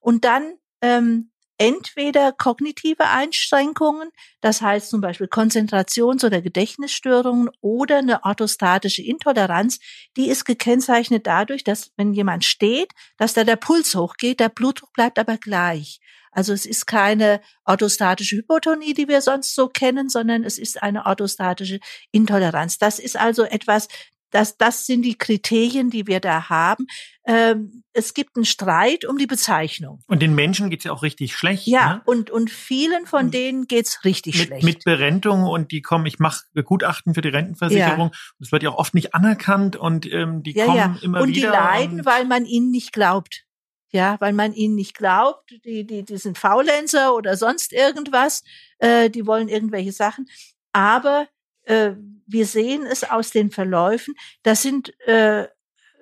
Und 0.00 0.24
dann 0.24 0.54
ähm, 0.80 1.30
entweder 1.58 2.32
kognitive 2.32 3.04
Einschränkungen, 3.04 4.10
das 4.40 4.62
heißt 4.62 4.88
zum 4.90 5.00
Beispiel 5.00 5.26
Konzentrations- 5.26 6.24
oder 6.24 6.40
Gedächtnisstörungen 6.40 7.50
oder 7.60 7.98
eine 7.98 8.24
orthostatische 8.24 9.02
Intoleranz, 9.02 9.80
die 10.16 10.28
ist 10.28 10.44
gekennzeichnet 10.44 11.26
dadurch, 11.26 11.64
dass 11.64 11.90
wenn 11.96 12.14
jemand 12.14 12.44
steht, 12.44 12.92
dass 13.16 13.34
da 13.34 13.44
der 13.44 13.56
Puls 13.56 13.94
hochgeht, 13.94 14.40
der 14.40 14.48
Blutdruck 14.48 14.92
bleibt 14.92 15.18
aber 15.18 15.36
gleich. 15.36 16.00
Also 16.30 16.52
es 16.52 16.66
ist 16.66 16.86
keine 16.86 17.40
orthostatische 17.64 18.36
Hypotonie, 18.36 18.94
die 18.94 19.08
wir 19.08 19.22
sonst 19.22 19.54
so 19.54 19.68
kennen, 19.68 20.08
sondern 20.08 20.44
es 20.44 20.58
ist 20.58 20.80
eine 20.82 21.06
orthostatische 21.06 21.80
Intoleranz. 22.12 22.78
Das 22.78 22.98
ist 22.98 23.16
also 23.16 23.44
etwas, 23.44 23.88
das, 24.30 24.56
das 24.56 24.86
sind 24.86 25.02
die 25.02 25.16
Kriterien, 25.16 25.90
die 25.90 26.06
wir 26.06 26.20
da 26.20 26.48
haben. 26.48 26.86
Ähm, 27.28 27.84
es 27.92 28.14
gibt 28.14 28.36
einen 28.36 28.46
Streit 28.46 29.04
um 29.04 29.18
die 29.18 29.26
Bezeichnung. 29.26 30.02
Und 30.06 30.22
den 30.22 30.34
Menschen 30.34 30.70
geht's 30.70 30.84
ja 30.84 30.92
auch 30.92 31.02
richtig 31.02 31.36
schlecht. 31.36 31.66
Ja, 31.66 31.96
ne? 31.96 32.02
und, 32.06 32.30
und 32.30 32.50
vielen 32.50 33.04
von 33.04 33.24
hm. 33.24 33.30
denen 33.30 33.66
geht's 33.66 34.02
richtig 34.04 34.38
mit, 34.38 34.46
schlecht. 34.46 34.64
Mit 34.64 34.84
Berentung 34.84 35.42
und 35.42 35.70
die 35.70 35.82
kommen, 35.82 36.06
ich 36.06 36.18
mache 36.18 36.46
Gutachten 36.64 37.12
für 37.12 37.20
die 37.20 37.28
Rentenversicherung. 37.28 38.10
Ja. 38.12 38.18
Das 38.38 38.50
wird 38.50 38.62
ja 38.62 38.70
auch 38.70 38.78
oft 38.78 38.94
nicht 38.94 39.14
anerkannt 39.14 39.76
und 39.76 40.10
ähm, 40.10 40.42
die 40.42 40.52
ja, 40.52 40.64
kommen 40.64 40.78
ja. 40.78 40.96
immer 41.02 41.20
und 41.20 41.28
wieder. 41.28 41.48
Und 41.48 41.52
die 41.52 41.58
leiden, 41.58 42.06
weil 42.06 42.24
man 42.24 42.46
ihnen 42.46 42.70
nicht 42.70 42.94
glaubt. 42.94 43.44
Ja, 43.90 44.16
weil 44.20 44.32
man 44.32 44.54
ihnen 44.54 44.74
nicht 44.74 44.94
glaubt, 44.94 45.50
die, 45.64 45.86
die, 45.86 46.04
die 46.04 46.16
sind 46.18 46.38
Faulenzer 46.38 47.14
oder 47.14 47.36
sonst 47.36 47.72
irgendwas, 47.72 48.42
äh, 48.78 49.10
die 49.10 49.26
wollen 49.26 49.48
irgendwelche 49.48 49.92
Sachen. 49.92 50.26
Aber 50.72 51.26
äh, 51.64 51.92
wir 52.26 52.46
sehen 52.46 52.84
es 52.84 53.04
aus 53.04 53.30
den 53.30 53.50
Verläufen, 53.50 54.14
das 54.42 54.62
sind 54.62 54.98
äh, 55.06 55.48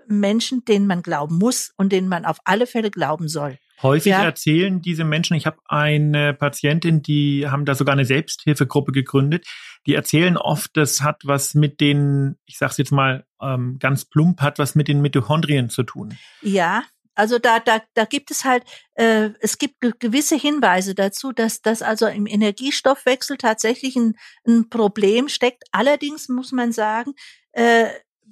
Menschen, 0.08 0.64
denen 0.64 0.86
man 0.86 1.02
glauben 1.02 1.38
muss 1.38 1.72
und 1.76 1.92
denen 1.92 2.08
man 2.08 2.24
auf 2.24 2.38
alle 2.44 2.66
Fälle 2.66 2.90
glauben 2.90 3.28
soll. 3.28 3.58
Häufig 3.82 4.12
ja. 4.12 4.24
erzählen 4.24 4.80
diese 4.80 5.04
Menschen, 5.04 5.36
ich 5.36 5.44
habe 5.44 5.58
eine 5.66 6.32
Patientin, 6.32 7.02
die 7.02 7.46
haben 7.48 7.66
da 7.66 7.74
sogar 7.74 7.92
eine 7.92 8.06
Selbsthilfegruppe 8.06 8.92
gegründet, 8.92 9.46
die 9.86 9.94
erzählen 9.94 10.36
oft, 10.38 10.76
das 10.76 11.02
hat 11.02 11.22
was 11.24 11.54
mit 11.54 11.80
den, 11.80 12.36
ich 12.46 12.56
sage 12.56 12.70
es 12.70 12.78
jetzt 12.78 12.92
mal 12.92 13.26
ähm, 13.40 13.76
ganz 13.78 14.06
plump, 14.06 14.40
hat 14.40 14.58
was 14.58 14.74
mit 14.74 14.88
den 14.88 15.02
Mitochondrien 15.02 15.68
zu 15.68 15.82
tun. 15.82 16.16
Ja, 16.40 16.84
also 17.14 17.38
da, 17.38 17.60
da, 17.60 17.82
da 17.94 18.04
gibt 18.04 18.30
es 18.30 18.44
halt, 18.44 18.62
äh, 18.94 19.30
es 19.40 19.58
gibt 19.58 19.76
gewisse 20.00 20.36
Hinweise 20.36 20.94
dazu, 20.94 21.32
dass 21.32 21.62
das 21.62 21.82
also 21.82 22.06
im 22.06 22.26
Energiestoffwechsel 22.26 23.38
tatsächlich 23.38 23.96
ein, 23.96 24.16
ein 24.46 24.68
Problem 24.68 25.28
steckt. 25.28 25.64
Allerdings 25.72 26.28
muss 26.28 26.52
man 26.52 26.72
sagen, 26.72 27.14
äh, 27.52 27.88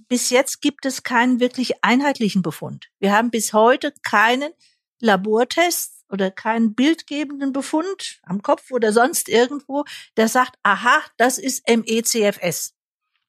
bis 0.08 0.30
jetzt 0.30 0.60
gibt 0.60 0.86
es 0.86 1.02
keinen 1.02 1.40
wirklich 1.40 1.82
einheitlichen 1.82 2.42
Befund. 2.42 2.88
Wir 2.98 3.12
haben 3.12 3.30
bis 3.30 3.52
heute 3.52 3.92
keinen 4.02 4.52
Labortest 5.00 6.04
oder 6.08 6.30
keinen 6.30 6.74
bildgebenden 6.74 7.52
Befund 7.52 8.20
am 8.22 8.42
Kopf 8.42 8.70
oder 8.70 8.92
sonst 8.92 9.28
irgendwo, 9.28 9.84
der 10.16 10.28
sagt, 10.28 10.56
aha, 10.62 11.02
das 11.16 11.38
ist 11.38 11.68
MECFS. 11.68 12.74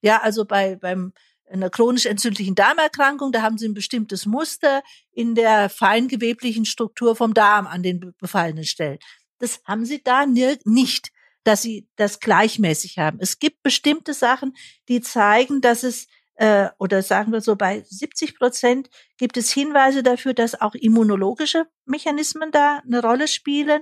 Ja, 0.02 0.22
also 0.22 0.46
bei, 0.46 0.76
beim 0.76 1.14
einer 1.50 1.70
chronisch 1.70 2.06
entzündlichen 2.06 2.56
Darmerkrankung, 2.56 3.32
da 3.32 3.42
haben 3.42 3.58
sie 3.58 3.68
ein 3.68 3.74
bestimmtes 3.74 4.26
Muster 4.26 4.84
in 5.12 5.36
der 5.36 5.70
feingeweblichen 5.70 6.66
Struktur 6.66 7.16
vom 7.16 7.34
Darm 7.34 7.68
an 7.68 7.84
den 7.84 8.14
befallenen 8.20 8.66
Stellen. 8.66 9.00
Das 9.40 9.62
haben 9.66 9.86
sie 9.86 10.04
da 10.04 10.26
nicht, 10.26 11.12
dass 11.44 11.62
sie 11.62 11.88
das 11.96 12.20
gleichmäßig 12.20 12.98
haben. 12.98 13.20
Es 13.20 13.40
gibt 13.40 13.62
bestimmte 13.62 14.14
Sachen, 14.14 14.56
die 14.90 15.02
zeigen, 15.02 15.62
dass 15.62 15.84
es 15.84 16.08
äh, 16.36 16.70
oder 16.78 17.02
sagen 17.02 17.32
wir 17.32 17.42
so 17.42 17.56
bei 17.56 17.82
70 17.82 18.38
Prozent 18.38 18.90
gibt 19.18 19.38
es 19.38 19.52
Hinweise 19.52 20.04
dafür, 20.04 20.34
dass 20.34 20.60
auch 20.60 20.76
immunologische 20.76 21.66
Mechanismen 21.86 22.52
da 22.52 22.82
eine 22.86 23.02
Rolle 23.02 23.28
spielen. 23.28 23.82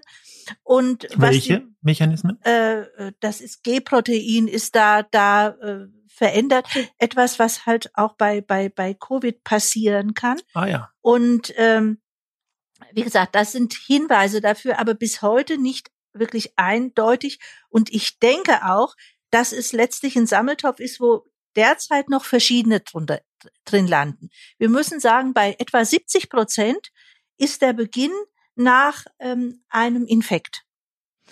Und 0.61 1.07
welche 1.15 1.59
die, 1.59 1.75
Mechanismen? 1.81 2.39
Äh, 2.43 3.11
das 3.19 3.41
ist 3.41 3.63
G-Protein 3.63 4.47
ist 4.47 4.75
da 4.75 5.03
da 5.03 5.49
äh, 5.49 5.87
verändert. 6.07 6.67
Etwas, 6.99 7.39
was 7.39 7.65
halt 7.65 7.89
auch 7.95 8.13
bei, 8.13 8.41
bei, 8.41 8.69
bei 8.69 8.93
Covid 8.93 9.43
passieren 9.43 10.13
kann. 10.13 10.39
Ah 10.53 10.67
ja. 10.67 10.91
Und 11.01 11.53
ähm, 11.57 11.99
wie 12.91 13.03
gesagt, 13.03 13.33
das 13.35 13.51
sind 13.51 13.73
Hinweise 13.73 14.41
dafür, 14.41 14.79
aber 14.79 14.93
bis 14.93 15.21
heute 15.21 15.57
nicht 15.57 15.89
wirklich 16.13 16.53
eindeutig. 16.57 17.39
Und 17.69 17.91
ich 17.91 18.19
denke 18.19 18.65
auch, 18.65 18.95
dass 19.31 19.51
es 19.51 19.73
letztlich 19.73 20.15
ein 20.15 20.27
Sammeltopf 20.27 20.79
ist, 20.79 20.99
wo 20.99 21.25
derzeit 21.55 22.09
noch 22.09 22.25
verschiedene 22.25 22.79
drunter, 22.79 23.21
drin 23.65 23.87
landen. 23.87 24.29
Wir 24.57 24.69
müssen 24.69 24.99
sagen, 24.99 25.33
bei 25.33 25.55
etwa 25.59 25.83
70 25.83 26.29
Prozent 26.29 26.89
ist 27.37 27.61
der 27.61 27.73
Beginn 27.73 28.11
nach 28.55 29.05
ähm, 29.19 29.63
einem 29.69 30.05
Infekt. 30.05 30.63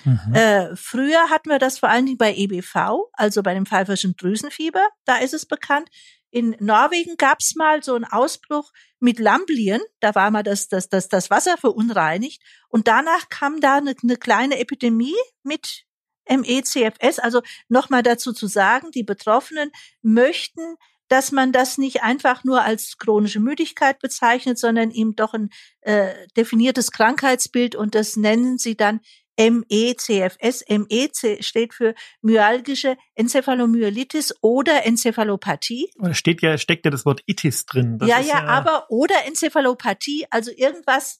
Mhm. 0.03 0.33
Äh, 0.33 0.75
früher 0.75 1.29
hatten 1.29 1.49
wir 1.49 1.59
das 1.59 1.79
vor 1.79 1.89
allen 1.89 2.05
Dingen 2.05 2.17
bei 2.17 2.33
EBV, 2.35 3.09
also 3.13 3.43
bei 3.43 3.53
dem 3.53 3.65
pfeiferschen 3.65 4.15
Drüsenfieber. 4.15 4.87
Da 5.05 5.17
ist 5.17 5.33
es 5.33 5.45
bekannt. 5.45 5.89
In 6.31 6.55
Norwegen 6.59 7.17
gab's 7.17 7.55
mal 7.55 7.83
so 7.83 7.93
einen 7.93 8.05
Ausbruch 8.05 8.71
mit 8.99 9.19
Lamblien. 9.19 9.81
Da 9.99 10.15
war 10.15 10.31
mal 10.31 10.43
das, 10.43 10.69
das, 10.69 10.87
das, 10.87 11.09
das 11.09 11.29
Wasser 11.29 11.57
verunreinigt. 11.57 12.41
Und 12.69 12.87
danach 12.87 13.27
kam 13.29 13.59
da 13.59 13.77
eine, 13.77 13.95
eine 14.01 14.15
kleine 14.15 14.57
Epidemie 14.59 15.15
mit 15.43 15.83
MECFS. 16.29 17.19
Also 17.19 17.41
nochmal 17.69 18.03
dazu 18.03 18.33
zu 18.33 18.47
sagen, 18.47 18.91
die 18.91 19.03
Betroffenen 19.03 19.71
möchten 20.01 20.77
dass 21.11 21.33
man 21.33 21.51
das 21.51 21.77
nicht 21.77 22.03
einfach 22.03 22.45
nur 22.45 22.63
als 22.63 22.97
chronische 22.97 23.41
Müdigkeit 23.41 23.99
bezeichnet, 23.99 24.57
sondern 24.57 24.91
ihm 24.91 25.13
doch 25.13 25.33
ein 25.33 25.49
äh, 25.81 26.13
definiertes 26.37 26.91
Krankheitsbild 26.91 27.75
und 27.75 27.95
das 27.95 28.15
nennen 28.15 28.57
sie 28.57 28.77
dann 28.77 29.01
MECFS. 29.37 30.63
MEC 30.69 31.43
steht 31.43 31.73
für 31.73 31.95
myalgische 32.21 32.95
Enzephalomyelitis 33.15 34.35
oder 34.41 34.85
Enzephalopathie. 34.85 35.91
Da 35.97 36.13
steht 36.13 36.41
ja, 36.41 36.57
steckt 36.57 36.85
ja 36.85 36.91
das 36.91 37.05
Wort 37.05 37.21
Itis 37.25 37.65
drin. 37.65 37.97
Das 37.97 38.07
ja, 38.07 38.19
ja, 38.19 38.39
ja, 38.39 38.45
aber 38.45 38.85
oder 38.89 39.25
Enzephalopathie, 39.25 40.27
also 40.29 40.51
irgendwas 40.55 41.19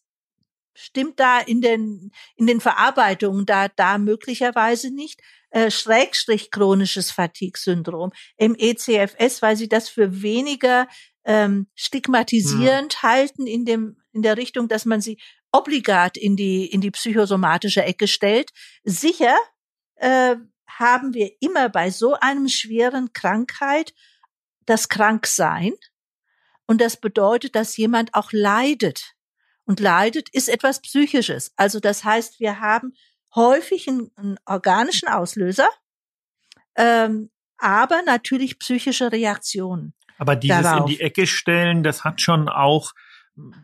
stimmt 0.73 1.19
da 1.19 1.39
in 1.39 1.61
den, 1.61 2.11
in 2.35 2.47
den 2.47 2.61
Verarbeitungen 2.61 3.45
da, 3.45 3.67
da 3.67 3.97
möglicherweise 3.97 4.93
nicht. 4.93 5.21
Äh, 5.49 5.69
Schrägstrich 5.69 6.49
chronisches 6.49 7.11
Fatigue-Syndrom, 7.11 8.11
MECFS, 8.39 9.41
weil 9.41 9.57
sie 9.57 9.67
das 9.67 9.89
für 9.89 10.21
weniger 10.21 10.87
ähm, 11.25 11.67
stigmatisierend 11.75 13.01
hm. 13.01 13.09
halten 13.09 13.47
in 13.47 13.65
dem, 13.65 13.97
in 14.13 14.21
der 14.21 14.37
Richtung, 14.37 14.67
dass 14.67 14.85
man 14.85 15.01
sie 15.01 15.19
obligat 15.51 16.17
in 16.17 16.35
die, 16.35 16.65
in 16.65 16.81
die 16.81 16.91
psychosomatische 16.91 17.83
Ecke 17.83 18.07
stellt. 18.07 18.51
Sicher 18.83 19.35
äh, 19.95 20.35
haben 20.67 21.13
wir 21.13 21.31
immer 21.41 21.69
bei 21.69 21.91
so 21.91 22.15
einem 22.15 22.47
schweren 22.47 23.13
Krankheit 23.13 23.93
das 24.65 24.89
Kranksein. 24.89 25.73
Und 26.65 26.79
das 26.79 26.95
bedeutet, 26.95 27.55
dass 27.55 27.75
jemand 27.75 28.13
auch 28.13 28.31
leidet. 28.31 29.15
Und 29.71 29.79
leidet 29.79 30.27
ist 30.33 30.49
etwas 30.49 30.81
Psychisches. 30.81 31.53
Also 31.55 31.79
das 31.79 32.03
heißt, 32.03 32.41
wir 32.41 32.59
haben 32.59 32.91
häufig 33.33 33.87
einen, 33.87 34.11
einen 34.17 34.37
organischen 34.45 35.07
Auslöser, 35.07 35.69
ähm, 36.75 37.29
aber 37.57 38.01
natürlich 38.05 38.59
psychische 38.59 39.13
Reaktionen. 39.13 39.93
Aber 40.17 40.35
dieses 40.35 40.63
darauf. 40.63 40.81
in 40.81 40.97
die 40.97 40.99
Ecke 40.99 41.25
stellen, 41.25 41.83
das 41.83 42.03
hat 42.03 42.19
schon 42.19 42.49
auch 42.49 42.91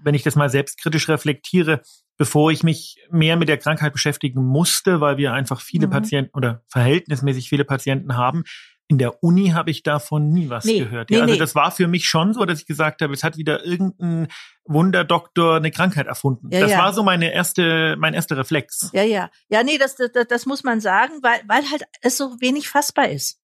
wenn 0.02 0.16
ich 0.16 0.24
das 0.24 0.38
mal 0.38 0.50
selbstkritisch 0.50 1.10
reflektiere, 1.10 1.82
bevor 2.16 2.52
ich 2.52 2.64
mich 2.64 2.96
mehr 3.12 3.36
mit 3.36 3.50
der 3.50 3.58
Krankheit 3.58 3.92
beschäftigen 3.92 4.42
musste, 4.46 5.02
weil 5.02 5.18
wir 5.18 5.34
einfach 5.34 5.60
viele 5.60 5.88
mhm. 5.88 5.92
Patienten 5.92 6.38
oder 6.38 6.64
verhältnismäßig 6.70 7.50
viele 7.50 7.66
Patienten 7.66 8.16
haben. 8.16 8.46
In 8.90 8.98
der 8.98 9.22
Uni 9.22 9.50
habe 9.50 9.70
ich 9.70 9.84
davon 9.84 10.30
nie 10.30 10.50
was 10.50 10.64
nee, 10.64 10.80
gehört. 10.80 11.12
Ja, 11.12 11.18
nee, 11.18 11.22
also 11.24 11.34
nee. 11.34 11.40
das 11.40 11.56
war 11.56 11.72
für 11.72 11.88
mich 11.88 12.08
schon 12.08 12.34
so, 12.34 12.46
dass 12.46 12.62
ich 12.62 12.66
gesagt 12.66 13.02
habe, 13.02 13.14
es 13.14 13.24
hat 13.24 13.36
wieder 13.38 13.66
irgendein 13.66 14.30
Wunderdoktor 14.66 15.58
eine 15.58 15.72
Krankheit 15.72 16.08
erfunden. 16.08 16.50
Ja, 16.52 16.62
das 16.62 16.72
ja. 16.72 16.78
war 16.80 16.94
so 16.94 17.04
meine 17.04 17.34
erste, 17.34 17.96
mein 17.98 18.14
erster 18.14 18.38
Reflex. 18.38 18.90
Ja, 18.94 19.04
ja. 19.04 19.30
Ja, 19.50 19.64
nee, 19.64 19.78
das, 19.78 19.96
das, 19.96 20.12
das 20.30 20.46
muss 20.46 20.64
man 20.64 20.80
sagen, 20.80 21.16
weil, 21.22 21.42
weil 21.48 21.70
halt 21.70 21.84
es 22.02 22.18
so 22.18 22.40
wenig 22.40 22.70
fassbar 22.70 23.10
ist. 23.10 23.42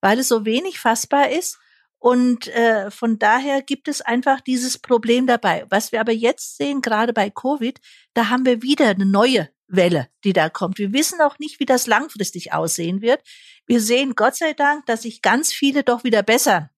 Weil 0.00 0.18
es 0.18 0.28
so 0.28 0.44
wenig 0.44 0.80
fassbar 0.80 1.30
ist 1.30 1.58
und 2.04 2.48
äh, 2.48 2.90
von 2.90 3.18
daher 3.18 3.62
gibt 3.62 3.88
es 3.88 4.02
einfach 4.02 4.42
dieses 4.42 4.76
Problem 4.76 5.26
dabei. 5.26 5.64
Was 5.70 5.90
wir 5.90 6.02
aber 6.02 6.12
jetzt 6.12 6.58
sehen, 6.58 6.82
gerade 6.82 7.14
bei 7.14 7.30
Covid, 7.30 7.80
da 8.12 8.28
haben 8.28 8.44
wir 8.44 8.60
wieder 8.60 8.88
eine 8.88 9.06
neue 9.06 9.48
Welle, 9.66 10.08
die 10.24 10.32
da 10.32 10.48
kommt. 10.48 10.78
Wir 10.78 10.92
wissen 10.92 11.20
auch 11.20 11.38
nicht, 11.38 11.60
wie 11.60 11.66
das 11.66 11.86
langfristig 11.86 12.52
aussehen 12.52 13.00
wird. 13.00 13.22
Wir 13.66 13.80
sehen 13.80 14.14
Gott 14.14 14.36
sei 14.36 14.52
Dank, 14.52 14.86
dass 14.86 15.02
sich 15.02 15.22
ganz 15.22 15.52
viele 15.52 15.82
doch 15.82 16.04
wieder 16.04 16.22
bessern, 16.22 16.68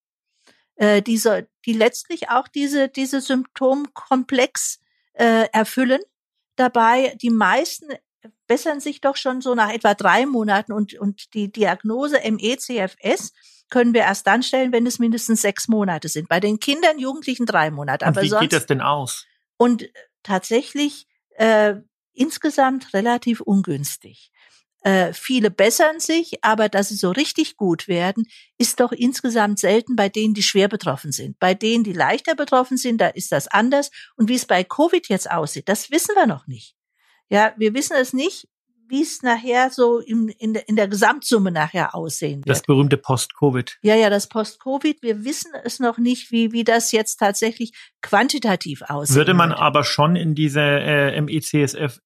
äh, 0.76 1.02
diese, 1.02 1.48
die 1.64 1.72
letztlich 1.72 2.30
auch 2.30 2.48
diese, 2.48 2.88
diese 2.88 3.20
Symptomkomplex 3.20 4.80
äh, 5.14 5.48
erfüllen. 5.52 6.00
Dabei 6.56 7.16
die 7.20 7.30
meisten 7.30 7.88
bessern 8.46 8.80
sich 8.80 9.00
doch 9.00 9.16
schon 9.16 9.40
so 9.40 9.54
nach 9.54 9.70
etwa 9.72 9.94
drei 9.94 10.26
Monaten 10.26 10.72
und, 10.72 10.94
und 10.94 11.34
die 11.34 11.50
Diagnose 11.50 12.18
MECFS 12.18 13.32
können 13.68 13.94
wir 13.94 14.02
erst 14.02 14.26
dann 14.26 14.42
stellen, 14.42 14.72
wenn 14.72 14.86
es 14.86 14.98
mindestens 14.98 15.42
sechs 15.42 15.68
Monate 15.68 16.08
sind. 16.08 16.28
Bei 16.28 16.40
den 16.40 16.60
Kindern, 16.60 16.98
Jugendlichen 16.98 17.46
drei 17.46 17.70
Monate. 17.70 18.04
Und 18.04 18.10
Aber 18.16 18.22
wie 18.22 18.28
sonst, 18.28 18.42
geht 18.42 18.52
das 18.52 18.66
denn 18.66 18.80
aus? 18.80 19.26
Und 19.56 19.88
tatsächlich 20.22 21.08
äh, 21.36 21.76
insgesamt 22.16 22.92
relativ 22.94 23.40
ungünstig. 23.40 24.30
Äh, 24.86 25.12
viele 25.12 25.50
bessern 25.50 25.98
sich, 25.98 26.44
aber 26.44 26.68
dass 26.68 26.90
sie 26.90 26.94
so 26.94 27.10
richtig 27.10 27.56
gut 27.56 27.88
werden, 27.88 28.24
ist 28.56 28.78
doch 28.78 28.92
insgesamt 28.92 29.58
selten 29.58 29.96
bei 29.96 30.08
denen, 30.08 30.32
die 30.32 30.44
schwer 30.44 30.68
betroffen 30.68 31.10
sind. 31.10 31.40
Bei 31.40 31.54
denen, 31.54 31.82
die 31.82 31.92
leichter 31.92 32.36
betroffen 32.36 32.76
sind, 32.76 33.00
da 33.00 33.08
ist 33.08 33.32
das 33.32 33.48
anders. 33.48 33.90
Und 34.16 34.28
wie 34.28 34.36
es 34.36 34.46
bei 34.46 34.62
Covid 34.62 35.08
jetzt 35.08 35.28
aussieht, 35.28 35.68
das 35.68 35.90
wissen 35.90 36.14
wir 36.14 36.26
noch 36.26 36.46
nicht. 36.46 36.76
Ja, 37.28 37.52
wir 37.56 37.74
wissen 37.74 37.96
es 37.98 38.12
nicht, 38.12 38.46
wie 38.88 39.02
es 39.02 39.22
nachher 39.22 39.70
so 39.70 39.98
in, 39.98 40.28
in, 40.28 40.54
der, 40.54 40.68
in 40.68 40.76
der 40.76 40.86
Gesamtsumme 40.86 41.50
nachher 41.50 41.94
aussehen 41.94 42.44
wird. 42.44 42.48
Das 42.48 42.62
berühmte 42.62 42.96
Post-Covid. 42.96 43.78
Ja, 43.82 43.96
ja, 43.96 44.10
das 44.10 44.28
Post-Covid. 44.28 45.02
Wir 45.02 45.24
wissen 45.24 45.50
es 45.64 45.80
noch 45.80 45.98
nicht, 45.98 46.30
wie, 46.30 46.52
wie 46.52 46.62
das 46.62 46.92
jetzt 46.92 47.16
tatsächlich 47.16 47.72
quantitativ 48.02 48.82
aussieht. 48.82 49.16
Würde 49.16 49.34
man 49.34 49.52
aber 49.52 49.82
schon 49.82 50.14
in 50.14 50.34
diese 50.34 50.60
äh, 50.60 51.20
MECSF 51.20 51.98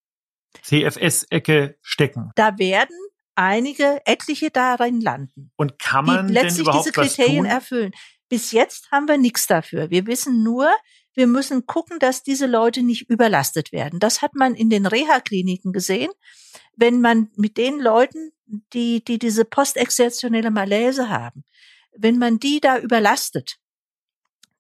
CFS-Ecke 0.62 1.78
stecken. 1.82 2.30
Da 2.34 2.58
werden 2.58 2.96
einige, 3.34 4.00
etliche 4.04 4.50
darin 4.50 5.00
landen. 5.00 5.50
Und 5.56 5.78
kann 5.78 6.04
man 6.04 6.28
die 6.28 6.34
denn 6.34 6.42
letztlich 6.42 6.66
überhaupt 6.66 6.86
diese 6.86 6.92
Kriterien 6.92 7.44
erfüllen. 7.46 7.92
Bis 8.28 8.52
jetzt 8.52 8.90
haben 8.90 9.08
wir 9.08 9.18
nichts 9.18 9.46
dafür. 9.46 9.90
Wir 9.90 10.06
wissen 10.06 10.42
nur, 10.42 10.70
wir 11.14 11.26
müssen 11.26 11.66
gucken, 11.66 11.98
dass 11.98 12.22
diese 12.22 12.46
Leute 12.46 12.82
nicht 12.82 13.08
überlastet 13.08 13.72
werden. 13.72 13.98
Das 13.98 14.22
hat 14.22 14.34
man 14.34 14.54
in 14.54 14.70
den 14.70 14.86
Reha-Kliniken 14.86 15.72
gesehen. 15.72 16.10
Wenn 16.76 17.00
man 17.00 17.30
mit 17.34 17.56
den 17.56 17.80
Leuten, 17.80 18.32
die, 18.72 19.04
die 19.04 19.18
diese 19.18 19.44
postexertionelle 19.44 20.50
Malaise 20.50 21.08
haben, 21.08 21.44
wenn 21.96 22.18
man 22.18 22.38
die 22.38 22.60
da 22.60 22.78
überlastet, 22.78 23.56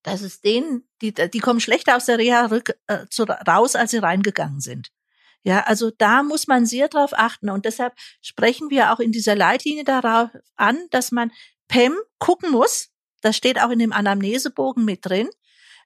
dass 0.02 0.22
es 0.22 0.40
denen, 0.40 0.88
die, 1.02 1.12
die 1.12 1.38
kommen 1.38 1.60
schlechter 1.60 1.96
aus 1.96 2.06
der 2.06 2.18
Reha 2.18 2.46
rück, 2.46 2.74
äh, 2.86 3.06
zu, 3.10 3.24
raus, 3.24 3.76
als 3.76 3.90
sie 3.90 3.98
reingegangen 3.98 4.60
sind. 4.60 4.90
Ja, 5.42 5.60
also 5.60 5.90
da 5.90 6.22
muss 6.22 6.46
man 6.46 6.66
sehr 6.66 6.88
drauf 6.88 7.12
achten 7.14 7.48
und 7.48 7.64
deshalb 7.64 7.94
sprechen 8.20 8.68
wir 8.70 8.92
auch 8.92 9.00
in 9.00 9.12
dieser 9.12 9.34
Leitlinie 9.34 9.84
darauf 9.84 10.30
an, 10.56 10.78
dass 10.90 11.12
man 11.12 11.32
PEM 11.68 11.96
gucken 12.18 12.50
muss. 12.50 12.90
Das 13.22 13.36
steht 13.36 13.60
auch 13.60 13.70
in 13.70 13.78
dem 13.78 13.92
Anamnesebogen 13.92 14.84
mit 14.84 15.06
drin. 15.06 15.28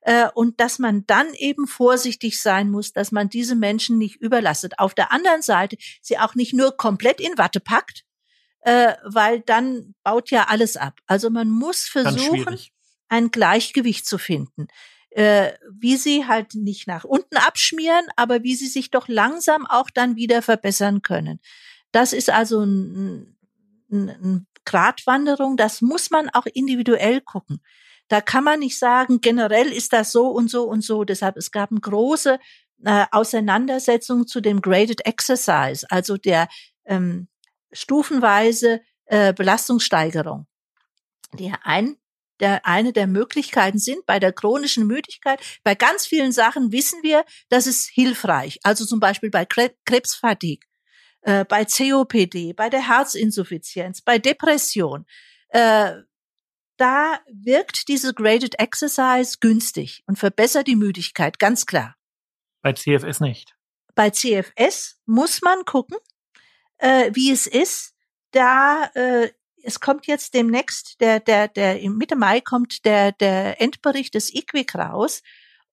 Äh, 0.01 0.29
und 0.35 0.61
dass 0.61 0.79
man 0.79 1.07
dann 1.07 1.33
eben 1.35 1.67
vorsichtig 1.67 2.41
sein 2.41 2.71
muss, 2.71 2.93
dass 2.93 3.11
man 3.11 3.31
diese 3.31 3.55
Menschen 3.55 3.97
nicht 3.97 4.17
überlastet. 4.17 4.79
Auf 4.79 4.95
der 4.95 5.13
anderen 5.13 5.41
Seite 5.41 5.77
sie 6.03 6.19
auch 6.19 6.35
nicht 6.35 6.53
nur 6.53 6.77
komplett 6.77 7.21
in 7.21 7.39
Watte 7.39 7.59
packt, 7.61 8.05
äh, 8.61 8.95
weil 9.05 9.41
dann 9.41 9.95
baut 10.03 10.31
ja 10.31 10.45
alles 10.49 10.77
ab. 10.77 11.01
Also 11.07 11.31
man 11.31 11.49
muss 11.49 11.85
versuchen, 11.85 12.59
ein 13.09 13.31
Gleichgewicht 13.31 14.07
zu 14.07 14.19
finden, 14.19 14.69
äh, 15.15 15.53
wie 15.71 15.97
sie 15.97 16.27
halt 16.27 16.55
nicht 16.55 16.89
nach 16.89 17.05
unten 17.05 17.37
abschmieren, 17.37 18.05
aber 18.17 18.43
wie 18.43 18.57
sie 18.57 18.67
sich 18.67 18.91
doch 18.91 19.07
langsam 19.07 19.65
auch 19.67 19.89
dann 19.91 20.17
wieder 20.17 20.43
verbessern 20.43 21.03
können. 21.03 21.41
Das 21.93 22.13
ist 22.13 22.31
also 22.31 22.65
ein, 22.65 23.37
ein, 23.93 24.09
ein 24.09 24.47
Gratwanderung, 24.65 25.57
das 25.57 25.83
muss 25.83 26.11
man 26.11 26.31
auch 26.31 26.47
individuell 26.47 27.21
gucken. 27.21 27.61
Da 28.09 28.21
kann 28.21 28.43
man 28.43 28.59
nicht 28.59 28.77
sagen, 28.77 29.21
generell 29.21 29.73
ist 29.73 29.93
das 29.93 30.11
so 30.11 30.29
und 30.29 30.51
so 30.51 30.65
und 30.65 30.83
so. 30.83 31.05
Deshalb, 31.05 31.37
es 31.37 31.53
gab 31.53 31.71
eine 31.71 31.81
große 31.81 32.39
äh, 32.85 33.07
Auseinandersetzung 33.13 34.27
zu 34.27 34.41
dem 34.41 34.61
Graded 34.61 35.07
Exercise, 35.07 35.87
also 35.91 36.17
der 36.17 36.49
ähm, 36.87 37.29
stufenweise 37.73 38.81
äh, 39.07 39.33
Belastungssteigerung. 39.33 40.47
Die 41.35 41.53
ein, 41.63 41.97
der, 42.45 42.67
eine 42.67 42.93
der 42.93 43.07
Möglichkeiten 43.07 43.79
sind 43.79 44.05
bei 44.05 44.21
der 44.21 44.31
chronischen 44.31 44.87
Müdigkeit. 44.87 45.41
Bei 45.63 45.75
ganz 45.75 46.07
vielen 46.07 46.31
Sachen 46.31 46.73
wissen 46.73 47.03
wir, 47.03 47.25
das 47.49 47.67
ist 47.67 47.89
hilfreich. 47.89 48.59
Also 48.65 48.85
zum 48.85 49.01
Beispiel 49.01 49.31
bei 49.31 49.47
Kre 49.47 49.75
Krebsfatigue, 49.87 50.67
äh, 51.23 51.47
bei 51.47 51.65
COPD, 51.65 52.53
bei 52.53 52.69
der 52.69 52.87
Herzinsuffizienz, 52.87 54.03
bei 54.03 54.19
Depression. 54.19 55.07
Äh, 55.49 55.93
da 56.77 57.19
wirkt 57.33 57.89
diese 57.89 58.13
Graded 58.13 58.59
Exercise 58.59 59.39
günstig 59.41 60.03
und 60.07 60.19
verbessert 60.19 60.67
die 60.67 60.77
Müdigkeit, 60.77 61.39
ganz 61.39 61.65
klar. 61.65 61.97
Bei 62.61 62.75
CFS 62.75 63.21
nicht. 63.21 63.55
Bei 63.95 64.11
CFS 64.11 65.01
muss 65.07 65.41
man 65.41 65.65
gucken, 65.65 65.97
äh, 66.77 67.11
wie 67.15 67.31
es 67.31 67.47
ist. 67.47 67.95
Da 68.33 68.91
äh, 68.95 69.31
es 69.65 69.81
kommt 69.81 70.07
jetzt 70.07 70.35
demnächst 70.35 71.01
der 71.01 71.21
der 71.21 71.49
der 71.49 71.81
im 71.81 71.97
Mitte 71.97 72.17
Mai 72.17 72.41
kommt 72.41 72.85
der 72.85 73.13
der 73.13 73.61
Endbericht 73.61 74.15
des 74.15 74.33
IQWIC 74.33 74.75
raus 74.75 75.23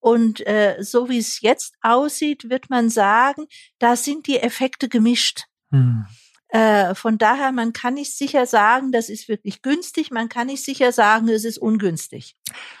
und 0.02 0.44
äh, 0.48 0.78
so 0.80 1.08
wie 1.08 1.18
es 1.18 1.42
jetzt 1.42 1.76
aussieht, 1.80 2.50
wird 2.50 2.70
man 2.70 2.90
sagen, 2.90 3.46
da 3.78 3.94
sind 3.94 4.26
die 4.26 4.40
Effekte 4.40 4.88
gemischt. 4.88 5.44
Hm. 5.70 6.06
Äh, 6.48 6.96
von 6.96 7.18
daher, 7.18 7.52
man 7.52 7.72
kann 7.72 7.94
nicht 7.94 8.16
sicher 8.18 8.46
sagen, 8.46 8.90
das 8.90 9.08
ist 9.08 9.28
wirklich 9.28 9.62
günstig, 9.62 10.10
man 10.10 10.28
kann 10.28 10.48
nicht 10.48 10.64
sicher 10.64 10.90
sagen, 10.90 11.28
es 11.28 11.44
ist 11.44 11.56
ungünstig. 11.56 12.36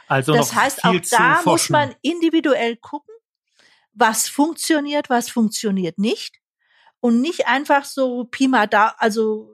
Also 0.08 0.34
das 0.34 0.52
heißt, 0.54 0.84
auch 0.84 0.96
da 1.10 1.34
muss 1.36 1.44
forschen. 1.44 1.72
man 1.72 1.94
individuell 2.02 2.76
gucken, 2.76 3.14
was 3.92 4.28
funktioniert, 4.28 5.08
was 5.08 5.30
funktioniert 5.30 5.98
nicht. 5.98 6.40
Und 6.98 7.20
nicht 7.20 7.46
einfach 7.46 7.84
so 7.84 8.24
Pima 8.24 8.66
da, 8.66 8.96
also 8.98 9.48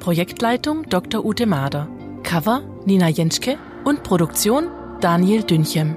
Projektleitung 0.00 0.84
Dr. 0.88 1.24
Ute 1.24 1.46
Mader. 1.46 1.88
Cover 2.24 2.62
Nina 2.86 3.08
Jenschke 3.08 3.58
und 3.84 4.02
Produktion 4.02 4.68
Daniel 5.00 5.42
Dünchem. 5.42 5.96